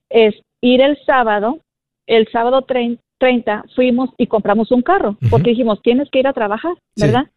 es 0.09 0.35
ir 0.59 0.81
el 0.81 0.97
sábado, 1.05 1.59
el 2.07 2.27
sábado 2.29 2.63
30, 2.63 3.63
fuimos 3.73 4.09
y 4.17 4.27
compramos 4.27 4.69
un 4.71 4.81
carro, 4.81 5.17
porque 5.29 5.51
dijimos, 5.51 5.81
tienes 5.81 6.09
que 6.09 6.19
ir 6.19 6.27
a 6.27 6.33
trabajar, 6.33 6.73
¿verdad? 6.97 7.27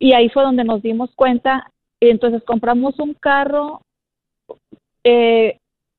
Y 0.00 0.14
ahí 0.14 0.28
fue 0.30 0.42
donde 0.42 0.64
nos 0.64 0.82
dimos 0.82 1.10
cuenta, 1.14 1.70
y 2.00 2.08
entonces 2.10 2.42
compramos 2.44 2.98
un 2.98 3.14
carro 3.14 3.82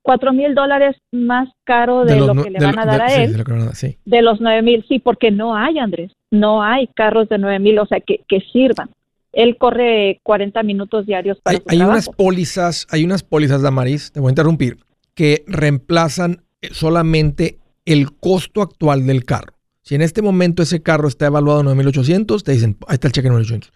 cuatro 0.01 0.33
mil 0.33 0.55
dólares 0.55 0.95
más 1.11 1.49
caro 1.63 2.05
de, 2.05 2.15
lo 2.15 2.33
que 2.41 2.49
le 2.49 2.59
van 2.59 2.79
a 2.79 2.85
dar 2.85 3.01
a 3.01 3.15
él. 3.15 3.33
De, 4.05 4.21
los 4.21 4.41
nueve 4.41 4.61
mil, 4.61 4.85
sí, 4.87 4.99
porque 4.99 5.31
no 5.31 5.55
hay, 5.55 5.77
Andrés, 5.77 6.11
no 6.31 6.63
hay 6.63 6.87
carros 6.87 7.29
de 7.29 7.37
nueve 7.37 7.59
mil, 7.59 7.77
o 7.79 7.85
sea, 7.85 7.99
que, 7.99 8.23
sirvan. 8.51 8.89
Él 9.31 9.57
corre 9.57 10.19
40 10.23 10.63
minutos 10.63 11.05
diarios 11.05 11.39
para 11.41 11.57
hay, 11.57 11.63
hay 11.67 11.81
unas 11.87 12.09
pólizas, 12.09 12.87
hay 12.89 13.05
unas 13.05 13.21
pólizas, 13.21 13.61
Damaris, 13.61 14.11
te 14.11 14.19
voy 14.19 14.29
a 14.29 14.31
interrumpir, 14.31 14.77
que 15.13 15.43
reemplazan 15.45 16.41
eh, 16.61 16.69
solamente 16.71 17.59
el 17.85 18.11
costo 18.11 18.63
actual 18.63 19.05
del 19.05 19.25
carro. 19.25 19.53
Si 19.83 19.95
en 19.95 20.01
este 20.01 20.21
momento 20.21 20.63
ese 20.63 20.81
carro 20.81 21.07
está 21.07 21.27
evaluado 21.27 21.61
en 21.61 21.67
9.800, 21.67 22.43
te 22.43 22.51
dicen, 22.51 22.77
ahí 22.87 22.95
está 22.95 23.07
el 23.07 23.11
cheque 23.11 23.29
9.800. 23.29 23.71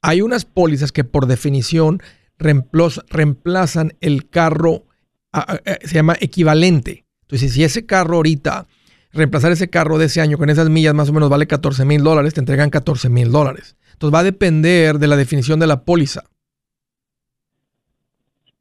Hay 0.00 0.22
unas 0.22 0.44
pólizas 0.44 0.92
que 0.92 1.04
por 1.04 1.26
definición 1.26 2.00
reemplazan 2.38 3.92
el 4.00 4.28
carro, 4.28 4.84
se 5.82 5.94
llama 5.94 6.16
equivalente. 6.20 7.04
Entonces, 7.22 7.52
si 7.52 7.64
ese 7.64 7.86
carro 7.86 8.16
ahorita, 8.16 8.66
reemplazar 9.12 9.52
ese 9.52 9.68
carro 9.68 9.98
de 9.98 10.06
ese 10.06 10.20
año 10.20 10.38
con 10.38 10.50
esas 10.50 10.68
millas 10.68 10.94
más 10.94 11.08
o 11.08 11.12
menos 11.12 11.28
vale 11.28 11.46
14 11.46 11.84
mil 11.84 12.02
dólares, 12.02 12.34
te 12.34 12.40
entregan 12.40 12.70
14 12.70 13.08
mil 13.08 13.32
dólares. 13.32 13.76
Entonces 13.92 14.14
va 14.14 14.20
a 14.20 14.24
depender 14.24 14.98
de 14.98 15.06
la 15.08 15.16
definición 15.16 15.58
de 15.58 15.66
la 15.66 15.82
póliza. 15.84 16.24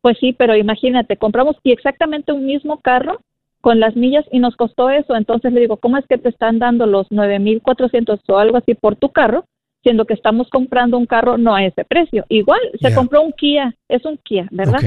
Pues 0.02 0.18
sí, 0.20 0.34
pero 0.34 0.56
imagínate, 0.56 1.18
compramos 1.18 1.58
exactamente 1.64 2.32
un 2.32 2.46
mismo 2.46 2.80
carro 2.80 3.22
con 3.60 3.80
las 3.80 3.96
millas 3.96 4.24
y 4.32 4.40
nos 4.40 4.56
costó 4.56 4.90
eso. 4.90 5.16
Entonces 5.16 5.52
le 5.52 5.62
digo, 5.62 5.78
¿cómo 5.78 5.98
es 5.98 6.06
que 6.08 6.18
te 6.18 6.30
están 6.30 6.60
dando 6.60 6.86
los 6.86 7.08
9.400 7.10 8.20
o 8.28 8.38
algo 8.38 8.58
así 8.58 8.76
por 8.76 8.96
tu 8.96 9.10
carro? 9.10 9.46
Siendo 9.86 10.06
que 10.06 10.15
estamos 10.15 10.50
comprando 10.50 10.98
un 10.98 11.06
carro 11.06 11.38
no 11.38 11.54
a 11.54 11.63
ese 11.63 11.86
precio. 11.86 12.26
Igual, 12.28 12.60
se 12.82 12.93
compró 12.93 13.21
un 13.21 13.32
Kia, 13.32 13.76
es 13.88 14.04
un 14.04 14.17
Kia, 14.17 14.48
¿verdad? 14.52 14.82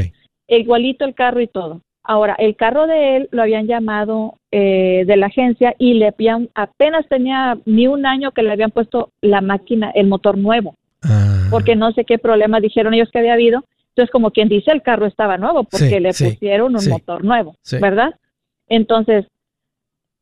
Igualito 0.48 1.04
el 1.04 1.14
carro 1.14 1.40
y 1.40 1.46
todo. 1.46 1.82
Ahora, 2.02 2.34
el 2.38 2.56
carro 2.56 2.86
de 2.86 3.16
él 3.16 3.28
lo 3.30 3.42
habían 3.42 3.66
llamado 3.66 4.34
eh, 4.50 5.04
de 5.06 5.16
la 5.16 5.26
agencia 5.26 5.74
y 5.78 5.94
le 5.94 6.08
habían, 6.08 6.48
apenas 6.54 7.06
tenía 7.08 7.58
ni 7.64 7.86
un 7.86 8.06
año 8.06 8.32
que 8.32 8.42
le 8.42 8.50
habían 8.50 8.70
puesto 8.70 9.10
la 9.20 9.40
máquina, 9.40 9.90
el 9.94 10.08
motor 10.08 10.36
nuevo. 10.36 10.74
Ah. 11.02 11.46
Porque 11.50 11.76
no 11.76 11.92
sé 11.92 12.04
qué 12.04 12.18
problema 12.18 12.60
dijeron 12.60 12.94
ellos 12.94 13.10
que 13.12 13.20
había 13.20 13.34
habido 13.34 13.62
entonces, 13.98 14.12
como 14.12 14.30
quien 14.30 14.48
dice, 14.48 14.70
el 14.70 14.82
carro 14.82 15.06
estaba 15.06 15.38
nuevo 15.38 15.64
porque 15.64 15.98
le 15.98 16.10
pusieron 16.10 16.76
un 16.76 16.88
motor 16.88 17.24
nuevo, 17.24 17.56
¿verdad? 17.80 18.14
Entonces, 18.68 19.26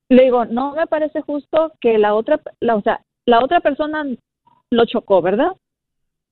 le 0.09 0.25
digo, 0.25 0.47
no 0.47 0.75
me 0.75 0.87
parece 0.87 1.21
justo 1.21 1.73
que 1.79 1.99
la 1.99 2.15
otra, 2.15 2.41
la, 2.59 2.77
o 2.77 2.81
sea, 2.81 3.03
la 3.27 3.45
otra 3.45 3.61
persona 3.61 4.03
lo 4.71 4.85
chocó, 4.87 5.23
¿verdad? 5.23 5.53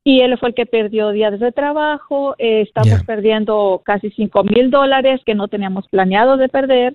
Y 0.02 0.20
él 0.20 0.36
fue 0.38 0.50
el 0.50 0.54
que 0.54 0.66
perdió 0.66 1.10
días 1.10 1.38
de 1.40 1.52
trabajo, 1.52 2.34
eh, 2.38 2.60
estamos 2.60 3.02
perdiendo 3.04 3.80
casi 3.84 4.10
cinco 4.10 4.44
mil 4.44 4.70
dólares 4.70 5.20
que 5.24 5.34
no 5.34 5.48
teníamos 5.48 5.88
planeado 5.88 6.36
de 6.36 6.48
perder, 6.48 6.94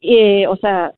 y, 0.00 0.44
o 0.44 0.56
sea, 0.56 0.92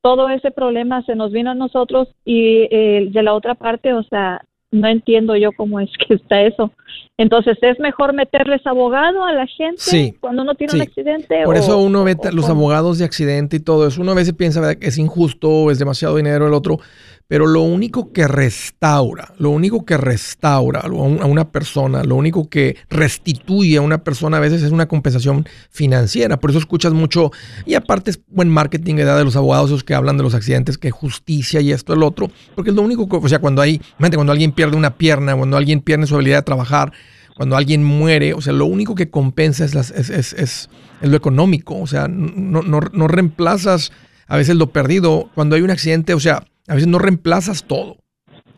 todo 0.00 0.28
ese 0.28 0.50
problema 0.52 1.02
se 1.02 1.16
nos 1.16 1.32
vino 1.32 1.50
a 1.50 1.54
nosotros 1.54 2.08
y 2.24 2.68
eh, 2.70 3.08
de 3.10 3.22
la 3.22 3.34
otra 3.34 3.54
parte, 3.54 3.92
o 3.92 4.02
sea, 4.04 4.44
no 4.70 4.88
entiendo 4.88 5.34
yo 5.36 5.50
cómo 5.52 5.80
es 5.80 5.90
que 5.96 6.14
está 6.14 6.42
eso. 6.42 6.70
Entonces, 7.16 7.56
¿es 7.62 7.78
mejor 7.78 8.12
meterles 8.12 8.66
abogado 8.66 9.24
a 9.24 9.32
la 9.32 9.46
gente 9.46 10.14
cuando 10.20 10.42
uno 10.42 10.54
tiene 10.54 10.74
un 10.74 10.82
accidente? 10.82 11.44
Por 11.44 11.56
eso 11.56 11.78
uno 11.78 12.04
ve 12.04 12.16
los 12.32 12.50
abogados 12.50 12.98
de 12.98 13.04
accidente 13.04 13.56
y 13.56 13.60
todo 13.60 13.86
eso. 13.86 14.02
Uno 14.02 14.12
a 14.12 14.16
veces 14.16 14.34
piensa 14.34 14.74
que 14.74 14.88
es 14.88 14.98
injusto, 14.98 15.70
es 15.70 15.78
demasiado 15.78 16.16
dinero 16.16 16.48
el 16.48 16.54
otro. 16.54 16.78
Pero 17.26 17.46
lo 17.46 17.62
único 17.62 18.12
que 18.12 18.28
restaura, 18.28 19.32
lo 19.38 19.48
único 19.50 19.86
que 19.86 19.96
restaura 19.96 20.80
a 20.80 20.88
una 20.88 21.50
persona, 21.50 22.04
lo 22.04 22.16
único 22.16 22.50
que 22.50 22.76
restituye 22.90 23.78
a 23.78 23.80
una 23.80 24.04
persona 24.04 24.36
a 24.36 24.40
veces 24.40 24.62
es 24.62 24.72
una 24.72 24.86
compensación 24.86 25.46
financiera. 25.70 26.38
Por 26.38 26.50
eso 26.50 26.58
escuchas 26.58 26.92
mucho, 26.92 27.32
y 27.64 27.74
aparte 27.74 28.10
es 28.10 28.20
buen 28.28 28.50
marketing 28.50 28.96
edad 28.96 29.16
de 29.16 29.24
los 29.24 29.36
abogados 29.36 29.70
esos 29.70 29.84
que 29.84 29.94
hablan 29.94 30.18
de 30.18 30.22
los 30.22 30.34
accidentes, 30.34 30.76
que 30.76 30.90
justicia 30.90 31.62
y 31.62 31.72
esto, 31.72 31.94
el 31.94 32.02
otro, 32.02 32.30
porque 32.54 32.70
es 32.70 32.76
lo 32.76 32.82
único 32.82 33.08
que, 33.08 33.16
o 33.16 33.28
sea, 33.28 33.38
cuando 33.38 33.62
hay, 33.62 33.80
cuando 33.98 34.32
alguien 34.32 34.52
pierde 34.52 34.76
una 34.76 34.98
pierna, 34.98 35.34
cuando 35.34 35.56
alguien 35.56 35.80
pierde 35.80 36.06
su 36.06 36.16
habilidad 36.16 36.38
de 36.38 36.42
trabajar, 36.42 36.92
cuando 37.36 37.56
alguien 37.56 37.82
muere, 37.82 38.34
o 38.34 38.42
sea, 38.42 38.52
lo 38.52 38.66
único 38.66 38.94
que 38.94 39.08
compensa 39.08 39.64
es, 39.64 39.74
es, 39.74 40.68
lo 41.00 41.16
económico, 41.16 41.80
o 41.80 41.86
sea, 41.86 42.06
no, 42.06 42.62
no, 42.62 42.80
no 42.92 43.08
reemplazas 43.08 43.92
a 44.26 44.36
veces 44.36 44.56
lo 44.56 44.70
perdido. 44.70 45.30
Cuando 45.34 45.56
hay 45.56 45.62
un 45.62 45.70
accidente, 45.70 46.14
o 46.14 46.20
sea, 46.20 46.44
a 46.68 46.74
veces 46.74 46.88
no 46.88 46.98
reemplazas 46.98 47.64
todo. 47.64 47.98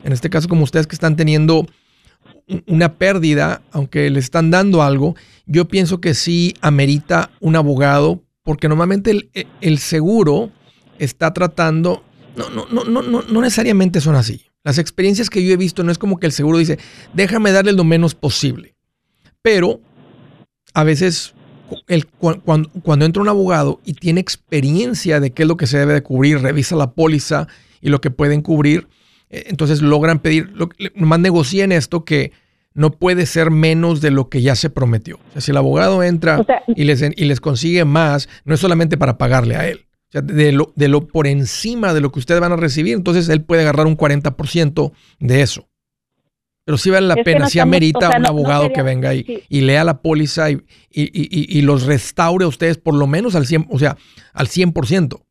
En 0.04 0.12
este 0.12 0.30
caso, 0.30 0.48
como 0.48 0.64
ustedes 0.64 0.86
que 0.86 0.94
están 0.94 1.16
teniendo 1.16 1.66
una 2.66 2.94
pérdida, 2.94 3.62
aunque 3.72 4.08
le 4.10 4.20
están 4.20 4.50
dando 4.50 4.82
algo, 4.82 5.16
yo 5.46 5.66
pienso 5.66 6.00
que 6.00 6.14
sí 6.14 6.54
amerita 6.60 7.30
un 7.40 7.56
abogado, 7.56 8.22
porque 8.42 8.68
normalmente 8.68 9.28
el, 9.60 9.78
seguro 9.78 10.52
está 10.98 11.34
tratando, 11.34 12.04
no, 12.36 12.48
no, 12.50 12.66
no, 12.66 13.02
no, 13.02 13.22
no 13.22 13.40
necesariamente 13.40 14.00
son 14.00 14.14
así. 14.14 14.46
Las 14.62 14.78
experiencias 14.78 15.30
que 15.30 15.44
yo 15.44 15.52
he 15.52 15.56
visto 15.56 15.82
no 15.82 15.92
es 15.92 15.98
como 15.98 16.18
que 16.18 16.26
el 16.26 16.32
seguro 16.32 16.58
dice, 16.58 16.78
déjame 17.14 17.52
darle 17.52 17.72
lo 17.72 17.84
menos 17.84 18.14
posible. 18.14 18.76
Pero 19.42 19.80
a 20.74 20.84
veces 20.84 21.34
el, 21.88 22.06
cuando, 22.06 22.70
cuando, 22.82 23.04
entra 23.04 23.22
un 23.22 23.28
abogado 23.28 23.80
y 23.84 23.94
tiene 23.94 24.20
experiencia 24.20 25.20
de 25.20 25.30
qué 25.30 25.42
es 25.42 25.48
lo 25.48 25.56
que 25.56 25.66
se 25.66 25.78
debe 25.78 25.94
de 25.94 26.02
cubrir, 26.02 26.40
revisa 26.40 26.76
la 26.76 26.92
póliza 26.92 27.48
y 27.80 27.88
lo 27.88 28.00
que 28.00 28.10
pueden 28.10 28.42
cubrir. 28.42 28.88
Eh, 29.30 29.44
entonces 29.48 29.82
logran 29.82 30.20
pedir, 30.20 30.50
lo, 30.54 30.68
nomás 30.94 31.20
negocien 31.20 31.72
esto 31.72 32.04
que 32.04 32.32
no 32.74 32.90
puede 32.90 33.26
ser 33.26 33.50
menos 33.50 34.00
de 34.00 34.10
lo 34.10 34.28
que 34.28 34.42
ya 34.42 34.54
se 34.54 34.70
prometió. 34.70 35.16
O 35.16 35.32
sea, 35.32 35.40
si 35.40 35.50
el 35.50 35.56
abogado 35.56 36.02
entra 36.02 36.44
y, 36.68 36.84
les, 36.84 37.02
y 37.02 37.24
les 37.24 37.40
consigue 37.40 37.84
más, 37.84 38.28
no 38.44 38.54
es 38.54 38.60
solamente 38.60 38.98
para 38.98 39.16
pagarle 39.16 39.56
a 39.56 39.66
él. 39.68 39.86
O 40.08 40.12
sea, 40.12 40.20
de 40.20 40.52
lo, 40.52 40.72
de 40.76 40.88
lo 40.88 41.08
por 41.08 41.26
encima 41.26 41.94
de 41.94 42.00
lo 42.00 42.12
que 42.12 42.18
ustedes 42.18 42.40
van 42.40 42.52
a 42.52 42.56
recibir, 42.56 42.94
entonces 42.94 43.28
él 43.28 43.42
puede 43.42 43.62
agarrar 43.62 43.86
un 43.86 43.96
40% 43.96 44.92
de 45.18 45.42
eso. 45.42 45.68
Pero 46.66 46.78
sí 46.78 46.90
vale 46.90 47.06
la 47.06 47.16
pena, 47.16 47.48
si 47.48 47.60
amerita 47.60 48.10
un 48.18 48.26
abogado 48.26 48.72
que 48.72 48.82
venga 48.82 49.14
y, 49.14 49.44
y, 49.48 49.60
lea 49.60 49.84
la 49.84 50.02
póliza 50.02 50.50
y, 50.50 50.60
y, 50.90 51.62
los 51.62 51.84
restaure 51.86 52.44
a 52.44 52.48
ustedes 52.48 52.76
por 52.76 52.94
lo 52.94 53.06
menos 53.06 53.36
al 53.36 53.46
100%, 53.46 53.68
o 53.70 53.78
sea, 53.78 53.96
al 54.32 54.48
100% 54.48 55.22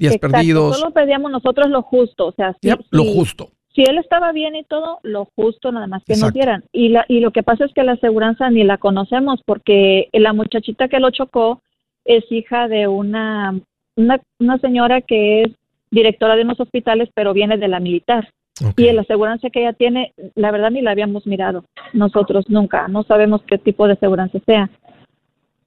días 0.00 0.18
perdidos. 0.18 0.78
Solo 0.78 0.92
pedíamos 0.92 1.30
nosotros 1.30 1.70
lo 1.70 1.82
justo, 1.82 2.26
o 2.26 2.32
sea, 2.32 2.56
si, 2.60 2.70
lo 2.90 3.04
justo. 3.04 3.50
Si 3.74 3.82
él 3.82 3.98
estaba 3.98 4.32
bien 4.32 4.56
y 4.56 4.64
todo, 4.64 4.98
lo 5.04 5.26
justo 5.36 5.70
nada 5.70 5.86
más 5.86 6.02
que 6.04 6.16
nos 6.16 6.32
dieran. 6.32 6.64
Y, 6.72 6.88
la, 6.88 7.04
y 7.08 7.20
lo 7.20 7.30
que 7.30 7.44
pasa 7.44 7.64
es 7.64 7.72
que 7.72 7.84
la 7.84 7.92
aseguranza 7.92 8.50
ni 8.50 8.64
la 8.64 8.78
conocemos 8.78 9.40
porque 9.46 10.08
la 10.12 10.32
muchachita 10.32 10.88
que 10.88 10.98
lo 10.98 11.10
chocó 11.10 11.62
es 12.04 12.24
hija 12.32 12.66
de 12.66 12.88
una, 12.88 13.60
una, 13.96 14.58
señora 14.60 15.02
que 15.02 15.42
es 15.42 15.52
directora 15.90 16.34
de 16.34 16.42
unos 16.42 16.58
hospitales, 16.58 17.08
pero 17.14 17.32
viene 17.32 17.58
de 17.58 17.68
la 17.68 17.78
militar. 17.78 18.28
Y 18.76 18.90
la 18.92 19.02
aseguranza 19.02 19.48
que 19.48 19.60
ella 19.60 19.72
tiene, 19.72 20.12
la 20.34 20.50
verdad 20.50 20.70
ni 20.70 20.82
la 20.82 20.90
habíamos 20.90 21.26
mirado 21.26 21.64
nosotros 21.94 22.44
nunca, 22.50 22.88
no 22.88 23.04
sabemos 23.04 23.40
qué 23.46 23.56
tipo 23.56 23.86
de 23.86 23.94
aseguranza 23.94 24.38
sea. 24.44 24.68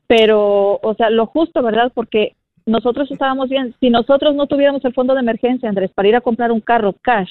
Pero, 0.05 0.79
o 0.83 0.93
sea, 0.95 1.09
lo 1.09 1.25
justo, 1.25 1.63
¿verdad? 1.63 1.91
Porque 1.95 2.35
nosotros 2.65 3.09
estábamos 3.11 3.49
bien. 3.49 3.75
Si 3.79 3.89
nosotros 3.89 4.35
no 4.35 4.47
tuviéramos 4.47 4.83
el 4.85 4.93
fondo 4.93 5.13
de 5.13 5.21
emergencia, 5.21 5.69
Andrés, 5.69 5.91
para 5.93 6.07
ir 6.07 6.15
a 6.15 6.21
comprar 6.21 6.51
un 6.51 6.61
carro 6.61 6.93
cash, 7.01 7.29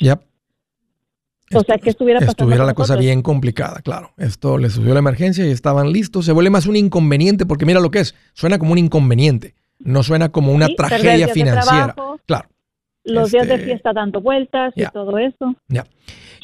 o 1.54 1.62
sea, 1.64 1.78
que 1.78 1.90
estuviera 1.90 2.18
pasando 2.20 2.44
Estuviera 2.44 2.64
la 2.64 2.74
cosa 2.74 2.96
bien 2.96 3.22
complicada, 3.22 3.80
claro. 3.82 4.12
Esto 4.16 4.58
le 4.58 4.70
subió 4.70 4.94
la 4.94 5.00
emergencia 5.00 5.46
y 5.46 5.50
estaban 5.50 5.92
listos. 5.92 6.24
Se 6.24 6.32
vuelve 6.32 6.50
más 6.50 6.66
un 6.66 6.76
inconveniente 6.76 7.46
porque 7.46 7.66
mira 7.66 7.80
lo 7.80 7.90
que 7.90 8.00
es. 8.00 8.14
Suena 8.32 8.58
como 8.58 8.72
un 8.72 8.78
inconveniente. 8.78 9.54
No 9.78 10.02
suena 10.02 10.30
como 10.30 10.52
una 10.52 10.68
tragedia 10.68 11.28
financiera. 11.28 11.94
claro. 12.26 12.48
Los 13.04 13.32
días 13.32 13.48
de 13.48 13.54
este, 13.54 13.66
fiesta 13.66 13.92
dando 13.92 14.20
vueltas 14.20 14.72
y 14.76 14.84
todo 14.92 15.18
eso. 15.18 15.56
Ya. 15.66 15.84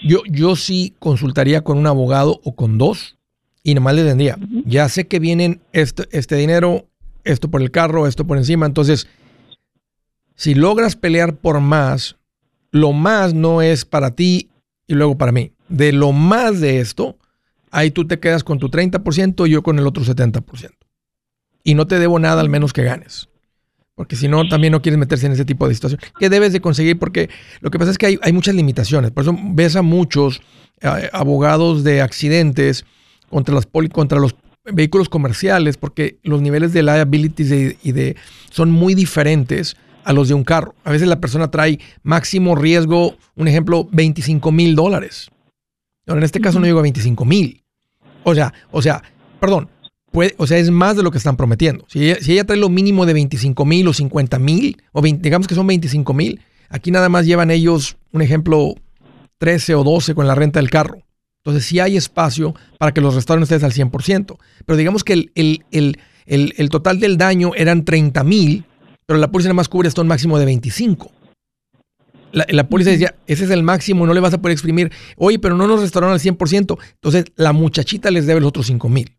Yo, 0.04 0.22
yo 0.28 0.56
sí 0.56 0.96
consultaría 0.98 1.62
con 1.62 1.78
un 1.78 1.86
abogado 1.86 2.40
o 2.42 2.56
con 2.56 2.78
dos 2.78 3.16
y 3.62 3.74
nomás 3.74 3.94
le 3.94 4.04
tendría. 4.04 4.36
Ya 4.64 4.88
sé 4.88 5.06
que 5.06 5.20
vienen 5.20 5.60
este, 5.72 6.04
este 6.10 6.34
dinero 6.34 6.87
esto 7.28 7.50
por 7.50 7.62
el 7.62 7.70
carro, 7.70 8.06
esto 8.06 8.26
por 8.26 8.38
encima. 8.38 8.66
Entonces, 8.66 9.06
si 10.34 10.54
logras 10.54 10.96
pelear 10.96 11.36
por 11.36 11.60
más, 11.60 12.16
lo 12.70 12.92
más 12.92 13.34
no 13.34 13.62
es 13.62 13.84
para 13.84 14.14
ti 14.14 14.50
y 14.86 14.94
luego 14.94 15.16
para 15.18 15.32
mí. 15.32 15.52
De 15.68 15.92
lo 15.92 16.12
más 16.12 16.60
de 16.60 16.80
esto, 16.80 17.18
ahí 17.70 17.90
tú 17.90 18.06
te 18.06 18.18
quedas 18.18 18.44
con 18.44 18.58
tu 18.58 18.68
30% 18.68 19.46
y 19.46 19.50
yo 19.50 19.62
con 19.62 19.78
el 19.78 19.86
otro 19.86 20.04
70%. 20.04 20.70
Y 21.64 21.74
no 21.74 21.86
te 21.86 21.98
debo 21.98 22.18
nada 22.18 22.40
al 22.40 22.48
menos 22.48 22.72
que 22.72 22.84
ganes. 22.84 23.28
Porque 23.94 24.14
si 24.14 24.28
no, 24.28 24.48
también 24.48 24.70
no 24.70 24.80
quieres 24.80 24.98
meterse 24.98 25.26
en 25.26 25.32
ese 25.32 25.44
tipo 25.44 25.66
de 25.68 25.74
situación. 25.74 26.00
¿Qué 26.18 26.30
debes 26.30 26.52
de 26.52 26.60
conseguir? 26.60 26.98
Porque 26.98 27.28
lo 27.60 27.70
que 27.70 27.78
pasa 27.78 27.90
es 27.90 27.98
que 27.98 28.06
hay, 28.06 28.18
hay 28.22 28.32
muchas 28.32 28.54
limitaciones. 28.54 29.10
Por 29.10 29.24
eso 29.24 29.36
ves 29.36 29.74
a 29.74 29.82
muchos 29.82 30.40
eh, 30.80 31.10
abogados 31.12 31.82
de 31.82 32.00
accidentes 32.00 32.84
contra, 33.28 33.56
las 33.56 33.66
contra 33.66 34.20
los 34.20 34.36
vehículos 34.72 35.08
comerciales 35.08 35.76
porque 35.76 36.18
los 36.22 36.42
niveles 36.42 36.72
de 36.72 36.82
liabilities 36.82 37.76
y 37.82 37.92
de, 37.92 38.16
son 38.50 38.70
muy 38.70 38.94
diferentes 38.94 39.76
a 40.04 40.12
los 40.12 40.28
de 40.28 40.34
un 40.34 40.44
carro. 40.44 40.74
A 40.84 40.92
veces 40.92 41.08
la 41.08 41.20
persona 41.20 41.50
trae 41.50 41.78
máximo 42.02 42.54
riesgo, 42.54 43.16
un 43.36 43.48
ejemplo, 43.48 43.88
25 43.92 44.50
mil 44.52 44.74
dólares. 44.74 45.30
en 46.06 46.22
este 46.22 46.40
caso 46.40 46.58
no 46.58 46.66
llego 46.66 46.78
a 46.78 46.82
25 46.82 47.24
mil. 47.24 47.62
O 48.24 48.34
sea, 48.34 48.52
o 48.70 48.82
sea, 48.82 49.02
perdón, 49.40 49.68
puede, 50.10 50.34
o 50.38 50.46
sea, 50.46 50.58
es 50.58 50.70
más 50.70 50.96
de 50.96 51.02
lo 51.02 51.10
que 51.10 51.18
están 51.18 51.36
prometiendo. 51.36 51.84
Si 51.88 52.10
ella, 52.10 52.44
trae 52.44 52.58
lo 52.58 52.68
mínimo 52.68 53.06
de 53.06 53.12
25 53.12 53.64
mil 53.64 53.88
o 53.88 53.92
50 53.92 54.38
mil, 54.38 54.82
o 54.92 55.02
digamos 55.02 55.46
que 55.46 55.54
son 55.54 55.66
25 55.66 56.14
mil, 56.14 56.40
aquí 56.68 56.90
nada 56.90 57.08
más 57.08 57.26
llevan 57.26 57.50
ellos, 57.50 57.96
un 58.12 58.22
ejemplo, 58.22 58.74
13 59.38 59.74
o 59.74 59.84
12 59.84 60.14
con 60.14 60.26
la 60.26 60.34
renta 60.34 60.58
del 60.58 60.70
carro. 60.70 61.02
Entonces 61.48 61.66
sí 61.66 61.80
hay 61.80 61.96
espacio 61.96 62.54
para 62.78 62.92
que 62.92 63.00
los 63.00 63.14
restauren 63.14 63.42
ustedes 63.42 63.64
al 63.64 63.72
100%. 63.72 64.36
Pero 64.66 64.76
digamos 64.76 65.02
que 65.02 65.30
el, 65.34 66.70
total 66.70 67.00
del 67.00 67.16
daño 67.16 67.52
eran 67.56 67.86
30 67.86 68.22
mil, 68.22 68.64
pero 69.06 69.18
la 69.18 69.30
póliza 69.30 69.48
nada 69.48 69.54
más 69.54 69.68
cubre 69.70 69.88
hasta 69.88 70.02
un 70.02 70.08
máximo 70.08 70.38
de 70.38 70.44
25. 70.44 71.10
la, 72.32 72.44
la 72.50 72.68
póliza 72.68 72.90
decía, 72.90 73.14
ese 73.26 73.44
es 73.44 73.50
el 73.50 73.62
máximo, 73.62 74.06
no 74.06 74.12
le 74.12 74.20
vas 74.20 74.34
a 74.34 74.42
poder 74.42 74.52
exprimir. 74.52 74.92
Oye, 75.16 75.38
pero 75.38 75.56
no 75.56 75.66
nos 75.66 75.80
restauraron 75.80 76.12
al 76.12 76.20
100%. 76.20 76.78
Entonces, 76.92 77.24
la 77.36 77.54
muchachita 77.54 78.10
les 78.10 78.26
debe 78.26 78.40
los 78.40 78.48
otros 78.48 78.66
5 78.66 78.86
mil. 78.90 79.16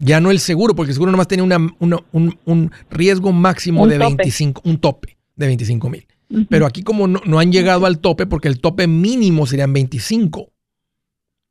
Ya 0.00 0.20
no 0.20 0.30
el 0.30 0.38
seguro, 0.38 0.74
porque 0.74 0.90
el 0.90 0.94
seguro 0.94 1.12
nomás 1.12 1.28
tenía 1.28 1.44
un, 1.44 2.70
riesgo 2.90 3.32
máximo 3.32 3.86
de 3.86 3.96
25, 3.96 4.60
un 4.64 4.78
tope 4.78 5.16
de 5.34 5.46
25 5.46 5.88
mil. 5.88 6.06
Pero 6.50 6.66
aquí 6.66 6.82
como 6.82 7.08
no, 7.08 7.38
han 7.38 7.52
llegado 7.52 7.86
al 7.86 8.00
tope, 8.00 8.26
porque 8.26 8.48
el 8.48 8.60
tope 8.60 8.86
mínimo 8.86 9.46
serían 9.46 9.72
25. 9.72 10.50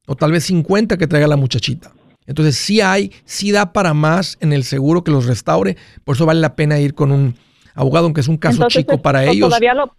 O 0.09 0.15
tal 0.15 0.31
vez 0.31 0.43
50 0.45 0.97
que 0.97 1.05
traiga 1.05 1.27
la 1.27 1.37
muchachita. 1.37 1.91
Entonces 2.25 2.55
sí 2.55 2.81
hay, 2.81 3.11
sí 3.25 3.51
da 3.51 3.73
para 3.73 3.93
más 3.93 4.39
en 4.41 4.53
el 4.53 4.63
seguro 4.63 5.03
que 5.03 5.11
los 5.11 5.27
restaure. 5.27 5.77
Por 6.03 6.15
eso 6.15 6.25
vale 6.25 6.39
la 6.39 6.55
pena 6.55 6.79
ir 6.79 6.95
con 6.95 7.11
un 7.11 7.35
abogado, 7.75 8.05
aunque 8.05 8.21
es 8.21 8.27
un 8.27 8.37
caso 8.37 8.67
chico 8.69 8.99
para 9.03 9.25
ellos. 9.25 9.49
Todavía 9.49 9.75
lo, 9.75 9.93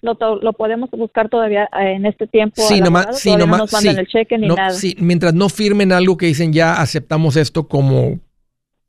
lo, 0.00 0.52
podemos 0.54 0.90
buscar 0.92 1.28
todavía 1.28 1.64
eh, 1.78 1.92
en 1.96 2.06
este 2.06 2.26
tiempo. 2.26 2.62
Sí, 2.62 2.80
nomás, 2.80 3.20
sí, 3.20 3.36
nomás, 3.36 3.70
no 3.70 3.90
el 3.90 4.06
cheque 4.06 4.38
ni 4.38 4.48
nada. 4.48 4.70
Sí, 4.70 4.96
mientras 4.98 5.34
no 5.34 5.50
firmen 5.50 5.92
algo 5.92 6.16
que 6.16 6.24
dicen 6.24 6.54
ya 6.54 6.80
aceptamos 6.80 7.36
esto 7.36 7.68
como 7.68 8.20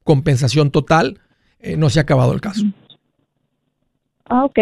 compensación 0.05 0.71
total, 0.71 1.19
eh, 1.59 1.75
no 1.75 1.89
se 1.89 1.99
ha 1.99 2.03
acabado 2.03 2.31
el 2.31 2.39
caso. 2.39 2.63
Ah, 4.23 4.45
ok. 4.45 4.59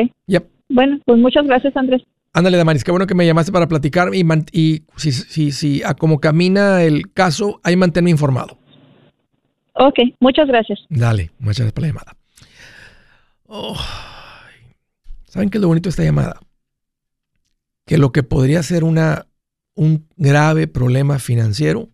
Bueno, 0.70 1.00
pues 1.06 1.20
muchas 1.20 1.46
gracias, 1.46 1.78
Andrés. 1.78 2.02
Ándale, 2.36 2.58
Damaris, 2.58 2.84
qué 2.84 2.90
bueno 2.90 3.06
que 3.06 3.14
me 3.14 3.28
llamaste 3.28 3.52
para 3.52 3.68
platicar 3.68 4.14
y, 4.14 4.26
y 4.52 4.84
si, 4.98 5.12
si, 5.12 5.52
si 5.52 5.84
a 5.84 5.94
como 5.94 6.20
camina 6.20 6.82
el 6.82 7.14
caso, 7.14 7.62
ahí 7.64 7.76
manténme 7.76 8.10
informado. 8.10 8.58
Ok, 9.76 10.00
muchas 10.20 10.48
gracias. 10.48 10.80
Dale, 10.90 11.32
muchas 11.38 11.60
gracias 11.60 11.74
por 11.74 11.82
la 11.84 11.88
llamada. 11.88 12.18
Oh. 13.46 13.78
¿Saben 15.26 15.50
qué 15.50 15.60
es 15.60 15.62
lo 15.62 15.68
bonito 15.68 15.88
de 15.88 15.92
esta 15.92 16.04
llamada? 16.04 16.40
Que 17.86 18.00
lo 18.00 18.12
que 18.12 18.24
podría 18.24 18.64
ser 18.64 18.84
una, 18.84 19.28
un 19.76 20.08
grave 20.16 20.68
problema 20.68 21.20
financiero 21.20 21.90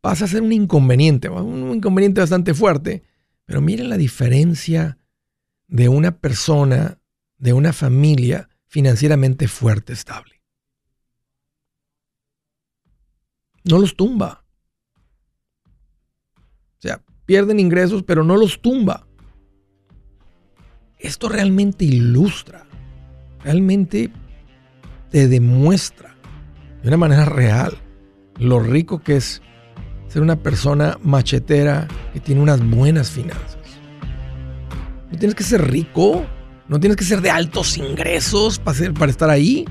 pasa 0.00 0.26
a 0.26 0.28
ser 0.28 0.42
un 0.42 0.52
inconveniente, 0.52 1.28
un 1.28 1.74
inconveniente 1.74 2.20
bastante 2.20 2.54
fuerte, 2.54 3.02
pero 3.46 3.60
miren 3.60 3.88
la 3.88 3.96
diferencia 3.96 4.98
de 5.66 5.88
una 5.88 6.18
persona, 6.18 6.98
de 7.36 7.52
una 7.52 7.72
familia 7.72 8.47
financieramente 8.68 9.48
fuerte, 9.48 9.92
estable. 9.92 10.42
No 13.64 13.78
los 13.78 13.96
tumba. 13.96 14.44
O 16.78 16.80
sea, 16.80 17.02
pierden 17.26 17.58
ingresos, 17.58 18.02
pero 18.04 18.22
no 18.22 18.36
los 18.36 18.62
tumba. 18.62 19.06
Esto 20.98 21.28
realmente 21.28 21.84
ilustra, 21.84 22.66
realmente 23.42 24.10
te 25.10 25.28
demuestra 25.28 26.16
de 26.82 26.88
una 26.88 26.96
manera 26.96 27.24
real 27.24 27.76
lo 28.38 28.60
rico 28.60 29.00
que 29.00 29.16
es 29.16 29.42
ser 30.08 30.22
una 30.22 30.36
persona 30.36 30.98
machetera 31.02 31.86
que 32.12 32.20
tiene 32.20 32.40
unas 32.40 32.64
buenas 32.68 33.10
finanzas. 33.10 33.58
No 35.10 35.18
tienes 35.18 35.34
que 35.34 35.44
ser 35.44 35.70
rico, 35.70 36.24
no 36.68 36.78
tienes 36.78 36.96
que 36.96 37.04
ser 37.04 37.20
de 37.20 37.30
altos 37.30 37.78
ingresos 37.78 38.58
para, 38.58 38.92
para 38.92 39.10
estar 39.10 39.30
ahí. 39.30 39.64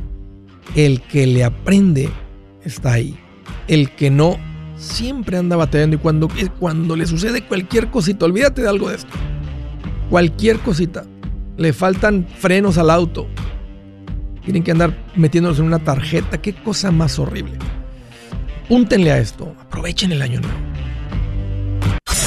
El 0.76 1.02
que 1.02 1.28
le 1.28 1.44
aprende 1.44 2.10
está 2.64 2.94
ahí. 2.94 3.18
El 3.68 3.92
que 3.92 4.10
no 4.10 4.38
siempre 4.76 5.38
anda 5.38 5.56
batallando 5.56 5.96
y 5.96 6.00
cuando, 6.00 6.28
cuando 6.60 6.96
le 6.96 7.06
sucede 7.06 7.42
cualquier 7.42 7.90
cosita, 7.90 8.26
olvídate 8.26 8.62
de 8.62 8.68
algo 8.68 8.90
de 8.90 8.96
esto. 8.96 9.12
Cualquier 10.10 10.60
cosita 10.60 11.06
le 11.58 11.74
faltan 11.74 12.28
frenos 12.28 12.78
al 12.78 12.90
auto. 12.90 13.28
Tienen 14.44 14.64
que 14.64 14.72
andar 14.72 14.98
metiéndolos 15.16 15.60
en 15.60 15.66
una 15.66 15.80
tarjeta. 15.80 16.42
Qué 16.42 16.54
cosa 16.54 16.92
más 16.92 17.20
horrible. 17.20 17.58
Púntenle 18.70 19.12
a 19.12 19.20
esto. 19.20 19.54
Aprovechen 19.62 20.12
el 20.12 20.22
año 20.22 20.40
nuevo. 20.40 20.58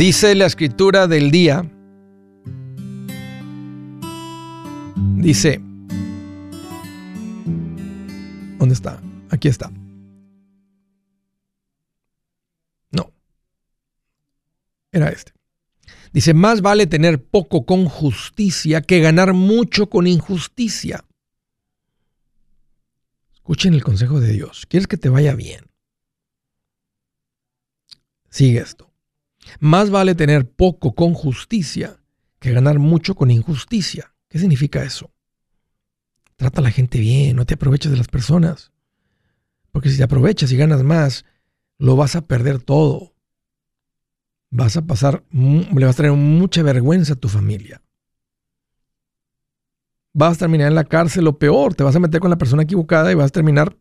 Dice 0.00 0.34
la 0.34 0.46
escritura 0.46 1.06
del 1.06 1.30
día, 1.30 1.70
dice, 5.16 5.60
¿dónde 8.58 8.72
está? 8.72 8.98
Aquí 9.28 9.48
está. 9.48 9.70
No. 12.90 13.12
Era 14.90 15.10
este. 15.10 15.34
Dice, 16.14 16.32
más 16.32 16.62
vale 16.62 16.86
tener 16.86 17.22
poco 17.22 17.66
con 17.66 17.84
justicia 17.84 18.80
que 18.80 19.00
ganar 19.00 19.34
mucho 19.34 19.90
con 19.90 20.06
injusticia. 20.06 21.04
Escuchen 23.34 23.74
el 23.74 23.84
consejo 23.84 24.18
de 24.18 24.32
Dios. 24.32 24.64
¿Quieres 24.66 24.86
que 24.86 24.96
te 24.96 25.10
vaya 25.10 25.34
bien? 25.34 25.66
Sigue 28.30 28.60
esto. 28.60 28.89
Más 29.58 29.90
vale 29.90 30.14
tener 30.14 30.50
poco 30.50 30.94
con 30.94 31.14
justicia 31.14 32.00
que 32.38 32.52
ganar 32.52 32.78
mucho 32.78 33.14
con 33.14 33.30
injusticia. 33.30 34.14
¿Qué 34.28 34.38
significa 34.38 34.82
eso? 34.82 35.10
Trata 36.36 36.60
a 36.60 36.64
la 36.64 36.70
gente 36.70 36.98
bien, 36.98 37.36
no 37.36 37.44
te 37.44 37.54
aproveches 37.54 37.90
de 37.90 37.98
las 37.98 38.08
personas. 38.08 38.72
Porque 39.72 39.90
si 39.90 39.98
te 39.98 40.04
aprovechas 40.04 40.50
y 40.52 40.56
ganas 40.56 40.82
más, 40.82 41.24
lo 41.78 41.96
vas 41.96 42.16
a 42.16 42.26
perder 42.26 42.62
todo. 42.62 43.14
Vas 44.50 44.76
a 44.76 44.82
pasar, 44.82 45.24
le 45.30 45.84
vas 45.84 45.94
a 45.94 45.96
traer 45.96 46.12
mucha 46.12 46.62
vergüenza 46.62 47.12
a 47.12 47.16
tu 47.16 47.28
familia. 47.28 47.82
Vas 50.12 50.36
a 50.36 50.40
terminar 50.40 50.68
en 50.68 50.74
la 50.74 50.84
cárcel 50.84 51.26
o 51.28 51.38
peor, 51.38 51.74
te 51.74 51.84
vas 51.84 51.94
a 51.94 52.00
meter 52.00 52.20
con 52.20 52.30
la 52.30 52.38
persona 52.38 52.64
equivocada 52.64 53.12
y 53.12 53.14
vas 53.14 53.28
a 53.28 53.30
terminar 53.30 53.76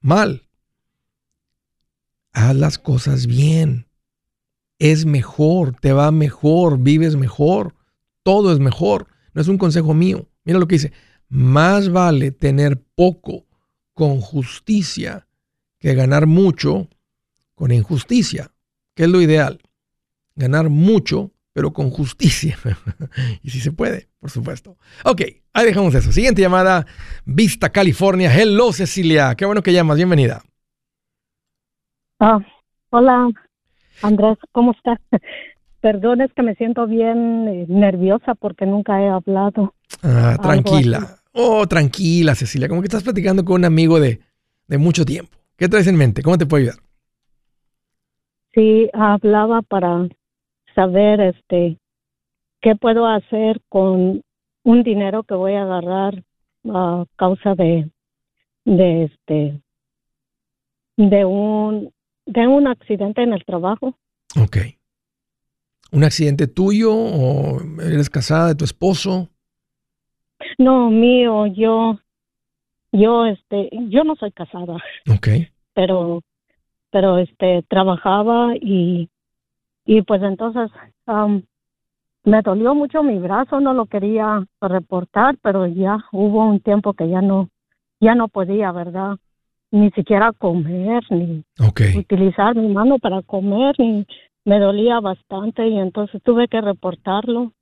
mal. 0.00 0.48
Haz 2.32 2.54
las 2.54 2.78
cosas 2.78 3.26
bien 3.26 3.88
es 4.78 5.06
mejor, 5.06 5.74
te 5.80 5.92
va 5.92 6.10
mejor, 6.10 6.78
vives 6.78 7.16
mejor, 7.16 7.74
todo 8.22 8.52
es 8.52 8.58
mejor. 8.58 9.06
No 9.34 9.40
es 9.42 9.48
un 9.48 9.58
consejo 9.58 9.94
mío. 9.94 10.28
Mira 10.44 10.58
lo 10.58 10.66
que 10.66 10.76
dice, 10.76 10.92
más 11.28 11.90
vale 11.90 12.30
tener 12.30 12.80
poco 12.94 13.46
con 13.94 14.20
justicia 14.20 15.26
que 15.78 15.94
ganar 15.94 16.26
mucho 16.26 16.88
con 17.54 17.72
injusticia. 17.72 18.52
¿Qué 18.94 19.04
es 19.04 19.08
lo 19.08 19.20
ideal? 19.20 19.60
Ganar 20.34 20.68
mucho, 20.68 21.32
pero 21.52 21.72
con 21.72 21.90
justicia. 21.90 22.58
y 23.42 23.50
si 23.50 23.60
se 23.60 23.72
puede, 23.72 24.08
por 24.20 24.30
supuesto. 24.30 24.76
Ok, 25.04 25.22
ahí 25.52 25.66
dejamos 25.66 25.94
eso. 25.94 26.12
Siguiente 26.12 26.42
llamada, 26.42 26.86
Vista 27.24 27.70
California. 27.70 28.32
Hello, 28.32 28.72
Cecilia. 28.72 29.34
Qué 29.34 29.46
bueno 29.46 29.62
que 29.62 29.72
llamas. 29.72 29.96
Bienvenida. 29.96 30.42
Ah, 32.20 32.38
hola. 32.90 33.30
Andrés, 34.02 34.38
¿cómo 34.52 34.72
estás? 34.72 34.98
Perdón, 35.80 36.20
es 36.20 36.32
que 36.32 36.42
me 36.42 36.54
siento 36.54 36.86
bien 36.86 37.48
eh, 37.48 37.66
nerviosa 37.68 38.34
porque 38.34 38.66
nunca 38.66 39.00
he 39.00 39.08
hablado. 39.08 39.74
Ah, 40.02 40.36
tranquila. 40.42 41.18
Oh, 41.32 41.66
tranquila, 41.66 42.34
Cecilia, 42.34 42.68
como 42.68 42.80
que 42.80 42.86
estás 42.86 43.02
platicando 43.02 43.44
con 43.44 43.56
un 43.56 43.64
amigo 43.66 44.00
de, 44.00 44.20
de 44.66 44.78
mucho 44.78 45.04
tiempo. 45.04 45.36
¿Qué 45.56 45.68
traes 45.68 45.86
en 45.86 45.96
mente? 45.96 46.22
¿Cómo 46.22 46.38
te 46.38 46.46
puedo 46.46 46.62
ayudar? 46.62 46.78
Sí, 48.54 48.88
hablaba 48.94 49.60
para 49.62 50.08
saber 50.74 51.20
este 51.20 51.78
qué 52.62 52.74
puedo 52.74 53.06
hacer 53.06 53.60
con 53.68 54.22
un 54.62 54.82
dinero 54.82 55.22
que 55.24 55.34
voy 55.34 55.52
a 55.52 55.62
agarrar 55.62 56.24
a 56.68 57.04
causa 57.16 57.54
de 57.54 57.90
de 58.64 59.04
este 59.04 59.60
de 60.96 61.24
un 61.24 61.92
de 62.26 62.46
un 62.46 62.66
accidente 62.66 63.22
en 63.22 63.32
el 63.32 63.44
trabajo. 63.44 63.94
Ok. 64.40 64.58
¿Un 65.92 66.04
accidente 66.04 66.46
tuyo 66.46 66.92
o 66.92 67.60
eres 67.80 68.10
casada 68.10 68.48
de 68.48 68.54
tu 68.56 68.64
esposo? 68.64 69.28
No, 70.58 70.90
mío, 70.90 71.46
yo 71.46 71.98
yo 72.92 73.26
este 73.26 73.70
yo 73.88 74.04
no 74.04 74.16
soy 74.16 74.32
casada. 74.32 74.76
Ok. 75.08 75.28
Pero 75.74 76.22
pero 76.90 77.18
este 77.18 77.62
trabajaba 77.68 78.54
y 78.60 79.08
y 79.84 80.02
pues 80.02 80.22
entonces 80.22 80.70
me 82.24 82.42
dolió 82.42 82.74
mucho 82.74 83.02
mi 83.04 83.18
brazo, 83.18 83.60
no 83.60 83.72
lo 83.72 83.86
quería 83.86 84.44
reportar, 84.60 85.36
pero 85.40 85.66
ya 85.66 85.98
hubo 86.10 86.44
un 86.44 86.60
tiempo 86.60 86.92
que 86.94 87.08
ya 87.08 87.22
no 87.22 87.48
ya 88.00 88.14
no 88.14 88.28
podía, 88.28 88.72
¿verdad? 88.72 89.16
Ni 89.76 89.90
siquiera 89.90 90.32
comer, 90.32 91.02
ni 91.10 91.44
utilizar 91.98 92.54
mi 92.54 92.68
mano 92.68 92.98
para 92.98 93.22
comer, 93.22 93.74
ni 93.78 94.06
me 94.44 94.58
dolía 94.58 95.00
bastante 95.00 95.66
y 95.68 95.78
entonces 95.78 96.22
tuve 96.22 96.48
que 96.48 96.60
reportarlo 96.60 97.52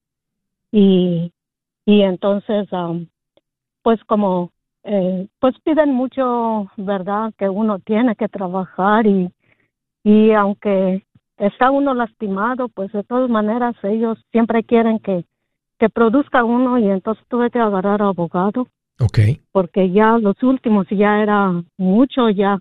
y 0.70 1.32
y 1.86 2.00
entonces 2.02 2.68
pues 3.82 4.02
como 4.04 4.50
eh, 4.84 5.26
pues 5.40 5.54
piden 5.64 5.94
mucho, 5.94 6.70
¿verdad? 6.76 7.32
Que 7.38 7.48
uno 7.48 7.78
tiene 7.78 8.14
que 8.16 8.28
trabajar 8.28 9.06
y, 9.06 9.30
y 10.02 10.32
aunque 10.32 11.04
está 11.38 11.70
uno 11.70 11.94
lastimado, 11.94 12.68
pues 12.68 12.92
de 12.92 13.02
todas 13.02 13.30
maneras 13.30 13.74
ellos 13.82 14.18
siempre 14.30 14.62
quieren 14.62 14.98
que, 14.98 15.24
que 15.78 15.88
produzca 15.88 16.44
uno 16.44 16.78
y 16.78 16.88
entonces 16.88 17.24
tuve 17.28 17.50
que 17.50 17.58
agarrar 17.58 18.02
a 18.02 18.08
abogado. 18.08 18.68
Ok. 19.00 19.18
Porque 19.52 19.90
ya 19.90 20.18
los 20.18 20.40
últimos 20.42 20.86
ya 20.90 21.22
era 21.22 21.62
mucho, 21.76 22.30
ya, 22.30 22.60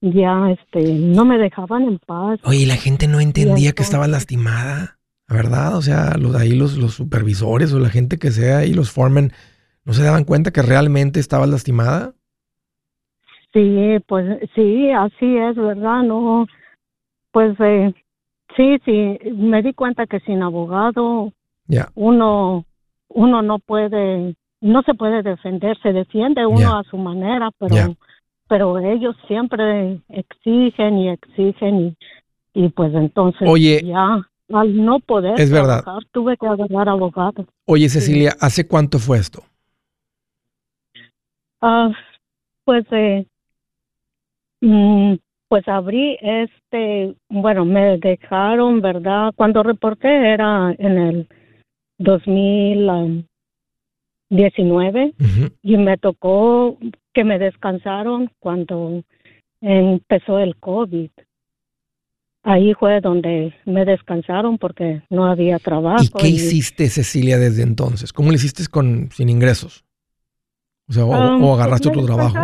ya, 0.00 0.50
este, 0.50 0.94
no 0.94 1.24
me 1.24 1.38
dejaban 1.38 1.84
en 1.84 1.98
paz. 1.98 2.40
Oye, 2.44 2.66
la 2.66 2.76
gente 2.76 3.06
no 3.06 3.20
entendía 3.20 3.72
que 3.72 3.82
estaba 3.82 4.08
lastimada, 4.08 4.98
¿verdad? 5.28 5.76
O 5.76 5.82
sea, 5.82 6.16
los, 6.18 6.34
ahí 6.34 6.52
los, 6.52 6.76
los 6.76 6.94
supervisores 6.94 7.72
o 7.72 7.78
la 7.78 7.90
gente 7.90 8.18
que 8.18 8.30
sea 8.30 8.58
ahí, 8.58 8.74
los 8.74 8.90
formen 8.90 9.32
¿No 9.84 9.92
se 9.92 10.02
daban 10.02 10.24
cuenta 10.24 10.50
que 10.50 10.62
realmente 10.62 11.20
estabas 11.20 11.48
lastimada? 11.48 12.14
Sí, 13.52 13.98
pues 14.08 14.40
sí, 14.54 14.90
así 14.90 15.36
es, 15.36 15.56
¿verdad? 15.56 16.02
No, 16.02 16.46
pues 17.30 17.54
eh, 17.60 17.92
sí, 18.56 18.78
sí, 18.84 19.18
me 19.32 19.62
di 19.62 19.74
cuenta 19.74 20.06
que 20.06 20.20
sin 20.20 20.42
abogado 20.42 21.32
uno, 21.94 22.64
uno 23.08 23.42
no 23.42 23.58
puede, 23.58 24.34
no 24.64 24.82
se 24.82 24.94
puede 24.94 25.22
defender, 25.22 25.76
se 25.82 25.92
defiende 25.92 26.46
uno 26.46 26.78
a 26.78 26.84
su 26.84 26.96
manera, 26.96 27.50
pero, 27.58 27.94
pero 28.48 28.78
ellos 28.78 29.14
siempre 29.28 30.00
exigen 30.08 30.98
y 30.98 31.10
exigen 31.10 31.80
y, 31.80 31.96
y 32.54 32.68
pues 32.70 32.94
entonces 32.94 33.46
ya 33.84 34.26
al 34.52 34.84
no 34.84 35.00
poder 35.00 35.38
es 35.38 35.50
verdad. 35.50 35.84
tuve 36.12 36.38
que 36.38 36.46
agarrar 36.46 36.88
abogado. 36.88 37.46
Oye, 37.66 37.90
Cecilia, 37.90 38.32
¿hace 38.40 38.66
cuánto 38.66 38.98
fue 38.98 39.18
esto? 39.18 39.42
Ah, 41.60 41.90
pues, 42.64 42.86
eh, 42.92 43.26
mm, 44.62 45.14
pues 45.48 45.68
abrí 45.68 46.16
este, 46.22 47.14
bueno, 47.28 47.66
me 47.66 47.98
dejaron, 47.98 48.80
¿verdad? 48.80 49.32
Cuando 49.36 49.62
reporté 49.62 50.08
era 50.32 50.74
en 50.78 50.98
el 50.98 51.28
2019 54.34 55.14
y 55.62 55.76
me 55.76 55.96
tocó 55.96 56.78
que 57.12 57.24
me 57.24 57.38
descansaron 57.38 58.30
cuando 58.38 59.02
empezó 59.60 60.38
el 60.38 60.56
COVID. 60.56 61.10
Ahí 62.42 62.74
fue 62.74 63.00
donde 63.00 63.54
me 63.64 63.86
descansaron 63.86 64.58
porque 64.58 65.02
no 65.08 65.24
había 65.24 65.58
trabajo. 65.58 66.02
¿Y 66.02 66.08
qué 66.08 66.28
hiciste, 66.28 66.90
Cecilia, 66.90 67.38
desde 67.38 67.62
entonces? 67.62 68.12
¿Cómo 68.12 68.30
le 68.30 68.36
hiciste 68.36 68.64
con 68.70 69.08
sin 69.12 69.30
ingresos? 69.30 69.84
O 70.88 70.92
sea, 70.92 71.06
o, 71.06 71.36
um, 71.36 71.52
agarraste 71.54 71.90
tu 71.90 72.04
trabajo. 72.04 72.36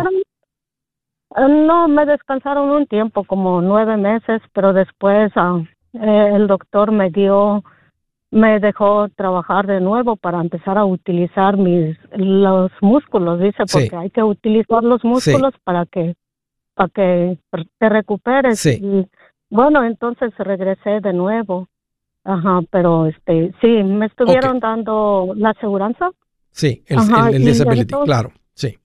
Uh, 1.29 1.47
no, 1.47 1.87
me 1.87 2.05
descansaron 2.05 2.69
un 2.69 2.87
tiempo, 2.87 3.23
como 3.23 3.61
nueve 3.61 3.95
meses, 3.95 4.41
pero 4.53 4.73
después 4.73 5.31
uh, 5.35 5.63
eh, 5.93 6.31
el 6.33 6.47
doctor 6.47 6.91
me 6.91 7.11
dio, 7.11 7.63
me 8.31 8.59
dejó 8.59 9.09
trabajar 9.09 9.67
de 9.67 9.81
nuevo 9.81 10.15
para 10.15 10.39
empezar 10.39 10.77
a 10.77 10.85
utilizar 10.85 11.57
mis 11.57 11.97
los 12.15 12.71
músculos, 12.81 13.41
dice, 13.41 13.63
porque 13.71 13.95
hay 13.95 14.09
que 14.09 14.23
utilizar 14.23 14.83
los 14.83 15.03
músculos 15.03 15.53
para 15.63 15.85
que 15.85 16.15
para 16.73 16.89
que 16.89 17.37
te 17.77 17.89
recuperes. 17.89 18.65
Y 18.65 19.05
bueno, 19.49 19.83
entonces 19.83 20.33
regresé 20.37 21.01
de 21.01 21.13
nuevo. 21.13 21.67
Ajá, 22.23 22.61
pero 22.69 23.07
este, 23.07 23.53
sí, 23.61 23.67
me 23.83 24.05
estuvieron 24.05 24.59
dando 24.59 25.33
la 25.35 25.49
aseguranza. 25.49 26.11
Sí, 26.51 26.83
el, 26.87 26.99
el, 27.33 27.45
disability, 27.45 27.93
claro, 28.05 28.31
sí. 28.53 28.77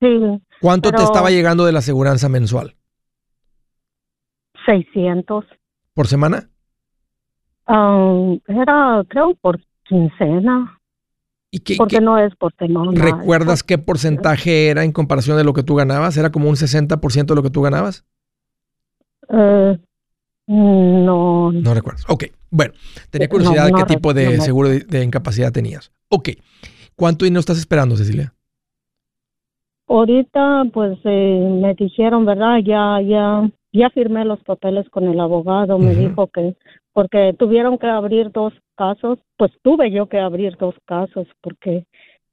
Sí. 0.00 0.42
¿Cuánto 0.60 0.90
te 0.90 1.02
estaba 1.02 1.30
llegando 1.30 1.64
de 1.64 1.72
la 1.72 1.80
aseguranza 1.80 2.28
mensual? 2.28 2.74
600. 4.66 5.44
¿Por 5.94 6.06
semana? 6.06 6.48
Um, 7.66 8.40
era, 8.46 9.04
creo, 9.08 9.34
por 9.40 9.60
quincena. 9.84 10.80
¿Y 11.50 11.60
qué, 11.60 11.76
Porque 11.76 12.00
no 12.00 12.18
es 12.18 12.34
por 12.36 12.54
semana. 12.56 12.92
¿Recuerdas 12.94 13.62
qué 13.62 13.78
porcentaje 13.78 14.68
era 14.68 14.84
en 14.84 14.92
comparación 14.92 15.36
de 15.36 15.44
lo 15.44 15.52
que 15.52 15.62
tú 15.62 15.74
ganabas? 15.74 16.16
¿Era 16.16 16.30
como 16.30 16.48
un 16.48 16.56
60% 16.56 17.26
de 17.26 17.34
lo 17.34 17.42
que 17.42 17.50
tú 17.50 17.62
ganabas? 17.62 18.04
Uh, 19.28 19.76
no. 20.46 21.52
No 21.52 21.74
recuerdas. 21.74 22.04
Ok. 22.08 22.24
Bueno, 22.50 22.72
tenía 23.10 23.28
curiosidad 23.28 23.66
de 23.66 23.72
qué 23.72 23.84
tipo 23.84 24.12
de 24.12 24.40
seguro 24.40 24.68
de, 24.68 24.80
de, 24.80 25.04
incapacidad 25.04 25.52
tenías. 25.52 25.92
Ok. 26.08 26.30
¿Cuánto 26.96 27.24
dinero 27.24 27.40
estás 27.40 27.58
esperando, 27.58 27.96
Cecilia? 27.96 28.34
Ahorita, 29.90 30.64
pues 30.72 30.98
eh, 31.04 31.58
me 31.60 31.74
dijeron, 31.74 32.24
¿verdad? 32.24 32.58
Ya, 32.64 33.00
ya, 33.02 33.50
ya 33.72 33.90
firmé 33.90 34.24
los 34.24 34.42
papeles 34.44 34.88
con 34.90 35.04
el 35.04 35.20
abogado. 35.20 35.78
Me 35.78 35.94
dijo 35.94 36.26
que 36.28 36.56
porque 36.92 37.34
tuvieron 37.38 37.78
que 37.78 37.86
abrir 37.86 38.32
dos 38.32 38.52
casos, 38.76 39.18
pues 39.36 39.52
tuve 39.62 39.90
yo 39.90 40.08
que 40.08 40.18
abrir 40.18 40.56
dos 40.56 40.74
casos 40.84 41.26
porque 41.40 41.84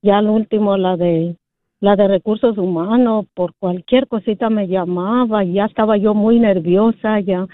ya 0.02 0.18
al 0.18 0.30
último 0.30 0.78
la 0.78 0.98
de 0.98 1.36
la 1.80 1.96
de 1.96 2.08
recursos 2.08 2.58
humanos 2.58 3.28
por 3.36 3.54
cualquier 3.60 4.08
cosita 4.08 4.50
me 4.50 4.68
llamaba 4.68 5.44
ya 5.44 5.66
estaba 5.66 5.96
yo 5.98 6.16
muy 6.16 6.40
nerviosa 6.40 7.20
ya 7.20 7.46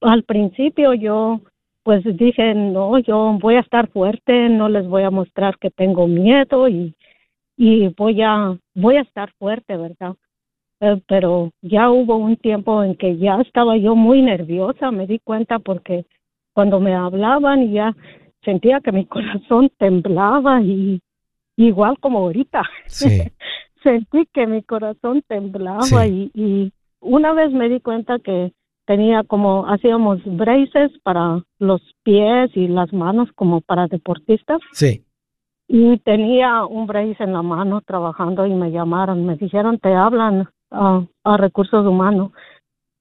al 0.00 0.22
principio 0.24 0.94
yo 0.94 1.40
pues 1.82 2.04
dije, 2.04 2.54
no, 2.54 2.98
yo 2.98 3.38
voy 3.40 3.56
a 3.56 3.60
estar 3.60 3.88
fuerte, 3.88 4.48
no 4.48 4.68
les 4.68 4.86
voy 4.86 5.02
a 5.02 5.10
mostrar 5.10 5.58
que 5.58 5.70
tengo 5.70 6.06
miedo 6.06 6.68
y, 6.68 6.94
y 7.56 7.88
voy 7.88 8.22
a, 8.22 8.58
voy 8.74 8.96
a 8.96 9.02
estar 9.02 9.32
fuerte, 9.38 9.76
¿verdad? 9.76 10.14
Eh, 10.80 11.00
pero 11.06 11.50
ya 11.60 11.90
hubo 11.90 12.16
un 12.16 12.36
tiempo 12.36 12.82
en 12.82 12.94
que 12.94 13.18
ya 13.18 13.40
estaba 13.40 13.76
yo 13.76 13.94
muy 13.94 14.22
nerviosa, 14.22 14.90
me 14.90 15.06
di 15.06 15.18
cuenta 15.18 15.58
porque 15.58 16.06
cuando 16.54 16.80
me 16.80 16.94
hablaban 16.94 17.70
ya 17.70 17.94
sentía 18.42 18.80
que 18.80 18.92
mi 18.92 19.04
corazón 19.06 19.70
temblaba 19.78 20.62
y 20.62 21.00
igual 21.56 21.98
como 22.00 22.20
ahorita. 22.20 22.62
Sentí 23.82 24.26
que 24.32 24.46
mi 24.46 24.62
corazón 24.62 25.22
temblaba 25.26 26.06
y, 26.06 26.30
y 26.34 26.72
una 27.00 27.32
vez 27.32 27.50
me 27.50 27.68
di 27.68 27.80
cuenta 27.80 28.18
que 28.18 28.52
tenía 28.86 29.22
como, 29.22 29.66
hacíamos 29.66 30.20
braces 30.24 30.90
para 31.02 31.42
los 31.58 31.80
pies 32.02 32.50
y 32.54 32.68
las 32.68 32.92
manos 32.92 33.30
como 33.34 33.62
para 33.62 33.86
deportistas. 33.86 34.60
Sí. 34.72 35.04
Y 35.66 35.98
tenía 35.98 36.66
un 36.66 36.86
brace 36.86 37.22
en 37.22 37.32
la 37.32 37.42
mano 37.42 37.80
trabajando 37.80 38.46
y 38.46 38.52
me 38.52 38.70
llamaron, 38.70 39.24
me 39.24 39.36
dijeron, 39.36 39.78
te 39.78 39.94
hablan 39.94 40.48
a 40.70 41.36
recursos 41.36 41.86
humanos. 41.86 42.32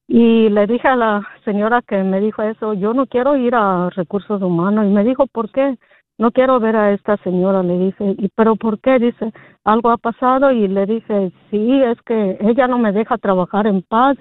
Y 0.07 0.49
le 0.49 0.65
dije 0.65 0.87
a 0.87 0.95
la 0.95 1.27
señora 1.45 1.81
que 1.81 2.03
me 2.03 2.19
dijo 2.19 2.41
eso, 2.41 2.73
yo 2.73 2.93
no 2.93 3.05
quiero 3.05 3.35
ir 3.35 3.53
a 3.55 3.89
recursos 3.91 4.41
humanos. 4.41 4.85
Y 4.85 4.89
me 4.89 5.03
dijo, 5.03 5.27
¿por 5.27 5.51
qué? 5.51 5.77
No 6.17 6.31
quiero 6.31 6.59
ver 6.59 6.75
a 6.75 6.91
esta 6.91 7.17
señora, 7.17 7.63
le 7.63 7.77
dije. 7.77 8.15
¿Y 8.17 8.29
pero 8.35 8.55
por 8.55 8.79
qué? 8.79 8.99
Dice, 8.99 9.31
algo 9.63 9.91
ha 9.91 9.97
pasado 9.97 10.51
y 10.51 10.67
le 10.67 10.85
dije, 10.85 11.31
sí, 11.51 11.81
es 11.83 12.01
que 12.03 12.37
ella 12.41 12.67
no 12.67 12.79
me 12.79 12.91
deja 12.91 13.17
trabajar 13.17 13.67
en 13.67 13.81
paz 13.83 14.17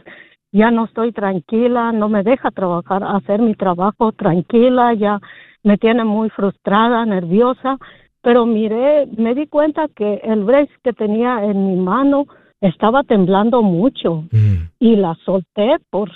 ya 0.51 0.70
no 0.70 0.86
estoy 0.86 1.12
tranquila, 1.12 1.92
no 1.92 2.09
me 2.09 2.22
deja 2.22 2.51
trabajar, 2.51 3.05
hacer 3.05 3.42
mi 3.42 3.55
trabajo 3.55 4.12
tranquila, 4.12 4.94
ya 4.94 5.20
me 5.62 5.76
tiene 5.76 6.05
muy 6.05 6.30
frustrada, 6.30 7.05
nerviosa 7.05 7.76
pero 8.22 8.46
miré, 8.46 9.07
me 9.16 9.34
di 9.34 9.46
cuenta 9.46 9.88
que 9.88 10.20
el 10.24 10.44
brace 10.44 10.72
que 10.82 10.92
tenía 10.92 11.44
en 11.44 11.66
mi 11.68 11.76
mano 11.76 12.26
estaba 12.61 13.02
temblando 13.04 13.62
mucho 13.62 14.24
mm. 14.30 14.70
y 14.80 14.96
la 14.96 15.14
solté 15.24 15.76
por 15.90 16.11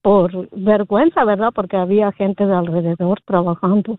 por 0.00 0.48
vergüenza, 0.52 1.24
¿verdad? 1.24 1.50
Porque 1.54 1.76
había 1.76 2.12
gente 2.12 2.46
de 2.46 2.54
alrededor 2.54 3.20
trabajando 3.26 3.96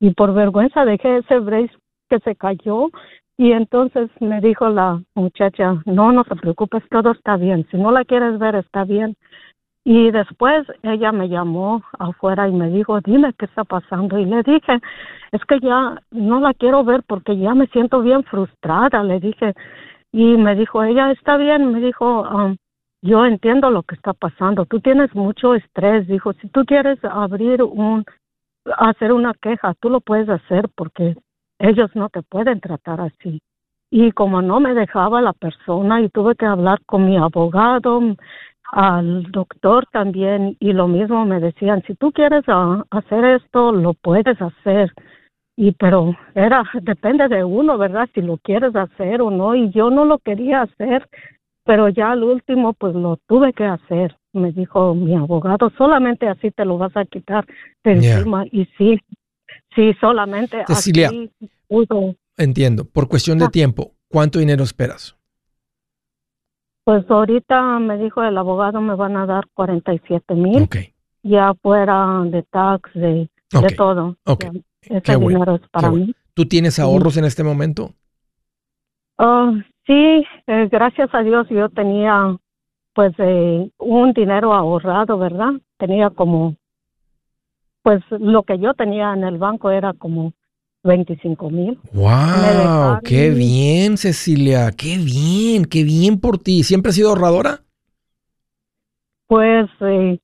y 0.00 0.10
por 0.10 0.34
vergüenza 0.34 0.84
dejé 0.84 1.18
ese 1.18 1.38
brace 1.38 1.70
que 2.08 2.18
se 2.20 2.34
cayó 2.34 2.88
y 3.36 3.52
entonces 3.52 4.08
me 4.20 4.40
dijo 4.40 4.68
la 4.68 5.02
muchacha, 5.14 5.82
no, 5.84 6.10
no 6.10 6.24
te 6.24 6.36
preocupes, 6.36 6.82
todo 6.90 7.12
está 7.12 7.36
bien, 7.36 7.66
si 7.70 7.76
no 7.76 7.90
la 7.90 8.04
quieres 8.04 8.38
ver 8.38 8.54
está 8.56 8.84
bien. 8.84 9.14
Y 9.84 10.10
después 10.10 10.66
ella 10.82 11.12
me 11.12 11.28
llamó 11.28 11.80
afuera 11.96 12.48
y 12.48 12.52
me 12.52 12.68
dijo, 12.70 13.00
dime 13.02 13.32
qué 13.38 13.44
está 13.44 13.62
pasando. 13.62 14.18
Y 14.18 14.24
le 14.24 14.42
dije, 14.42 14.80
es 15.30 15.44
que 15.44 15.60
ya 15.60 16.02
no 16.10 16.40
la 16.40 16.54
quiero 16.54 16.82
ver 16.82 17.04
porque 17.06 17.38
ya 17.38 17.54
me 17.54 17.68
siento 17.68 18.02
bien 18.02 18.24
frustrada, 18.24 19.04
le 19.04 19.20
dije. 19.20 19.54
Y 20.16 20.38
me 20.38 20.54
dijo, 20.54 20.82
ella 20.82 21.12
está 21.12 21.36
bien, 21.36 21.72
me 21.72 21.78
dijo, 21.78 22.22
um, 22.22 22.56
yo 23.02 23.26
entiendo 23.26 23.68
lo 23.68 23.82
que 23.82 23.96
está 23.96 24.14
pasando, 24.14 24.64
tú 24.64 24.80
tienes 24.80 25.14
mucho 25.14 25.54
estrés, 25.54 26.06
dijo, 26.08 26.32
si 26.40 26.48
tú 26.48 26.64
quieres 26.64 26.98
abrir 27.04 27.62
un, 27.62 28.02
hacer 28.78 29.12
una 29.12 29.34
queja, 29.34 29.74
tú 29.78 29.90
lo 29.90 30.00
puedes 30.00 30.30
hacer 30.30 30.70
porque 30.74 31.16
ellos 31.58 31.90
no 31.94 32.08
te 32.08 32.22
pueden 32.22 32.60
tratar 32.60 33.02
así. 33.02 33.42
Y 33.90 34.10
como 34.12 34.40
no 34.40 34.58
me 34.58 34.72
dejaba 34.72 35.20
la 35.20 35.34
persona 35.34 36.00
y 36.00 36.08
tuve 36.08 36.34
que 36.34 36.46
hablar 36.46 36.80
con 36.86 37.04
mi 37.04 37.18
abogado, 37.18 38.00
al 38.72 39.30
doctor 39.30 39.84
también, 39.92 40.56
y 40.60 40.72
lo 40.72 40.88
mismo 40.88 41.26
me 41.26 41.40
decían, 41.40 41.82
si 41.86 41.94
tú 41.94 42.10
quieres 42.12 42.44
ah, 42.48 42.86
hacer 42.90 43.22
esto, 43.22 43.70
lo 43.70 43.92
puedes 43.92 44.40
hacer. 44.40 44.94
Y 45.56 45.72
pero 45.72 46.14
era, 46.34 46.64
depende 46.82 47.28
de 47.28 47.42
uno, 47.42 47.78
¿verdad? 47.78 48.08
Si 48.14 48.20
lo 48.20 48.36
quieres 48.36 48.76
hacer 48.76 49.22
o 49.22 49.30
no. 49.30 49.54
Y 49.54 49.70
yo 49.70 49.90
no 49.90 50.04
lo 50.04 50.18
quería 50.18 50.62
hacer, 50.62 51.08
pero 51.64 51.88
ya 51.88 52.12
al 52.12 52.22
último, 52.22 52.74
pues 52.74 52.94
lo 52.94 53.18
tuve 53.26 53.52
que 53.52 53.64
hacer. 53.64 54.16
Me 54.32 54.52
dijo 54.52 54.94
mi 54.94 55.14
abogado, 55.14 55.72
solamente 55.78 56.28
así 56.28 56.50
te 56.50 56.66
lo 56.66 56.76
vas 56.76 56.94
a 56.96 57.06
quitar 57.06 57.46
de 57.82 57.92
encima. 57.92 58.44
Y 58.52 58.66
sí, 58.76 59.00
Sí, 59.76 59.94
solamente 60.00 60.64
Cecilia, 60.66 61.10
Entiendo. 62.38 62.84
Por 62.84 63.08
cuestión 63.08 63.38
de 63.38 63.46
ah. 63.46 63.50
tiempo, 63.50 63.92
¿cuánto 64.08 64.38
dinero 64.38 64.64
esperas? 64.64 65.16
Pues 66.84 67.04
ahorita 67.10 67.78
me 67.78 67.98
dijo 67.98 68.22
el 68.22 68.38
abogado 68.38 68.80
me 68.80 68.94
van 68.94 69.16
a 69.16 69.26
dar 69.26 69.44
47 69.54 70.34
mil. 70.34 70.68
Ya 71.22 71.54
fuera 71.54 72.22
de 72.26 72.42
tax, 72.44 72.90
de, 72.94 73.28
todo. 73.76 74.16
Ok. 74.24 74.44
Ese 74.88 75.16
dinero 75.16 75.56
es 75.56 75.68
para 75.70 75.90
mí. 75.90 76.14
¿Tú 76.34 76.46
tienes 76.46 76.78
ahorros 76.78 77.16
en 77.16 77.24
este 77.24 77.42
momento? 77.42 77.94
Oh, 79.18 79.52
sí, 79.86 80.24
eh, 80.46 80.68
gracias 80.70 81.08
a 81.14 81.22
Dios 81.22 81.46
yo 81.48 81.68
tenía 81.70 82.36
pues 82.94 83.12
eh, 83.18 83.70
un 83.78 84.12
dinero 84.12 84.52
ahorrado, 84.52 85.18
¿verdad? 85.18 85.52
Tenía 85.78 86.10
como 86.10 86.56
pues 87.82 88.02
lo 88.10 88.42
que 88.42 88.58
yo 88.58 88.74
tenía 88.74 89.14
en 89.14 89.22
el 89.22 89.38
banco 89.38 89.70
era 89.70 89.92
como 89.92 90.32
25 90.82 91.50
mil. 91.50 91.78
¡Wow! 91.92 93.00
¡Qué 93.04 93.30
bien, 93.30 93.96
Cecilia! 93.96 94.72
¡Qué 94.72 94.98
bien! 94.98 95.66
¡Qué 95.66 95.84
bien 95.84 96.18
por 96.18 96.38
ti! 96.38 96.64
¿Siempre 96.64 96.90
has 96.90 96.96
sido 96.96 97.10
ahorradora? 97.10 97.60
Pues, 99.26 99.68
eh, 99.80 100.18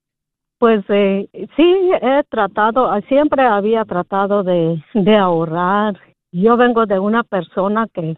pues 0.62 0.84
eh, 0.90 1.28
sí, 1.56 1.90
he 2.00 2.22
tratado, 2.30 2.88
siempre 3.08 3.42
había 3.42 3.84
tratado 3.84 4.44
de, 4.44 4.80
de 4.94 5.16
ahorrar. 5.16 5.98
Yo 6.30 6.56
vengo 6.56 6.86
de 6.86 7.00
una 7.00 7.24
persona 7.24 7.88
que 7.92 8.16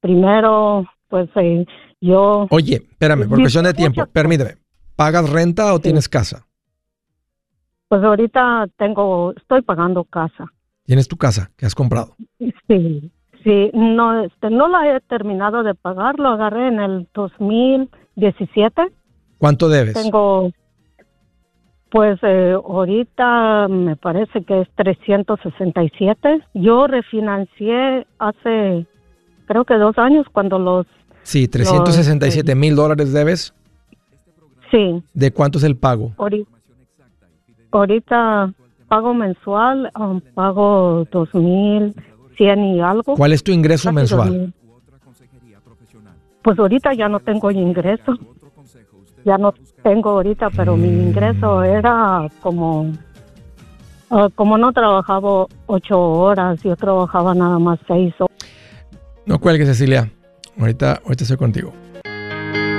primero, 0.00 0.86
pues 1.08 1.28
eh, 1.34 1.66
yo... 2.00 2.46
Oye, 2.48 2.76
espérame, 2.76 3.28
por 3.28 3.38
cuestión 3.38 3.66
de 3.66 3.74
tiempo, 3.74 4.06
permíteme. 4.06 4.54
¿Pagas 4.96 5.28
renta 5.28 5.74
o 5.74 5.78
tienes 5.78 6.08
casa? 6.08 6.46
Pues 7.88 8.02
ahorita 8.02 8.68
tengo, 8.78 9.34
estoy 9.36 9.60
pagando 9.60 10.04
casa. 10.04 10.46
¿Tienes 10.86 11.06
tu 11.06 11.18
casa 11.18 11.50
que 11.54 11.66
has 11.66 11.74
comprado? 11.74 12.16
Sí, 12.66 13.12
sí, 13.44 13.70
no, 13.74 14.24
este, 14.24 14.48
no 14.48 14.68
la 14.68 14.96
he 14.96 15.00
terminado 15.00 15.62
de 15.62 15.74
pagar, 15.74 16.18
lo 16.18 16.30
agarré 16.30 16.68
en 16.68 16.80
el 16.80 17.08
2017. 17.12 18.90
¿Cuánto 19.36 19.68
debes? 19.68 19.92
Tengo, 19.92 20.50
pues 21.90 22.18
eh, 22.22 22.52
ahorita 22.52 23.68
me 23.68 23.96
parece 23.96 24.42
que 24.42 24.62
es 24.62 24.68
367. 24.76 26.42
Yo 26.54 26.86
refinancié 26.86 28.06
hace, 28.18 28.86
creo 29.46 29.64
que 29.64 29.74
dos 29.74 29.96
años 29.98 30.26
cuando 30.32 30.58
los... 30.58 30.86
Sí, 31.22 31.48
367 31.48 32.54
mil 32.54 32.76
dólares 32.76 33.12
debes. 33.12 33.54
Sí. 34.70 35.02
¿De 35.14 35.30
cuánto 35.32 35.58
es 35.58 35.64
el 35.64 35.76
pago? 35.76 36.12
Ahorita 36.18 36.58
ahorita 37.70 38.52
pago 38.88 39.14
mensual, 39.14 39.90
um, 39.98 40.20
pago 40.20 41.06
dos 41.10 41.32
mil 41.34 41.94
cien 42.36 42.64
y 42.64 42.80
algo. 42.80 43.14
¿Cuál 43.16 43.32
es 43.32 43.42
tu 43.42 43.52
ingreso 43.52 43.92
mensual? 43.92 44.52
Pues 46.42 46.58
ahorita 46.58 46.94
ya 46.94 47.08
no 47.08 47.20
tengo 47.20 47.50
ingreso. 47.50 48.16
Ya 49.28 49.36
no 49.36 49.52
tengo 49.82 50.08
ahorita, 50.08 50.48
pero 50.56 50.74
mi 50.74 50.88
ingreso 50.88 51.62
era 51.62 52.26
como 52.40 52.90
uh, 54.08 54.30
como 54.34 54.56
no 54.56 54.72
trabajaba 54.72 55.44
ocho 55.66 56.00
horas, 56.00 56.58
yo 56.62 56.74
trabajaba 56.76 57.34
nada 57.34 57.58
más 57.58 57.78
seis 57.86 58.14
horas. 58.18 58.34
No 59.26 59.38
cuelgues, 59.38 59.68
Cecilia. 59.68 60.10
Ahorita, 60.58 61.02
ahorita 61.04 61.24
estoy 61.24 61.36
contigo. 61.36 61.74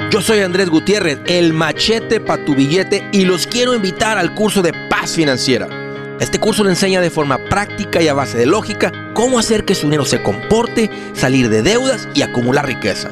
Yo 0.10 0.22
soy 0.22 0.40
Andrés 0.40 0.72
Gutiérrez, 0.72 1.20
el 1.28 1.54
machete 1.54 2.20
para 2.20 2.44
tu 2.44 2.56
billete 2.56 3.08
y 3.12 3.26
los 3.26 3.46
quiero 3.46 3.76
invitar 3.76 4.18
al 4.18 4.34
curso 4.34 4.64
de 4.64 4.74
paz 4.90 5.12
financiera. 5.12 5.68
Este 6.20 6.40
curso 6.40 6.64
le 6.64 6.72
enseña 6.72 7.00
de 7.00 7.12
forma 7.12 7.38
práctica 7.48 8.02
y 8.02 8.08
a 8.08 8.16
base 8.16 8.40
de 8.40 8.48
lógica 8.48 8.92
cómo 9.14 9.38
hacer 9.38 9.66
que 9.66 9.76
su 9.76 9.86
dinero 9.86 10.06
se 10.06 10.24
comporte, 10.24 10.90
salir 11.14 11.48
de 11.50 11.62
deudas 11.62 12.10
y 12.16 12.24
acumular 12.24 12.66
riqueza. 12.66 13.12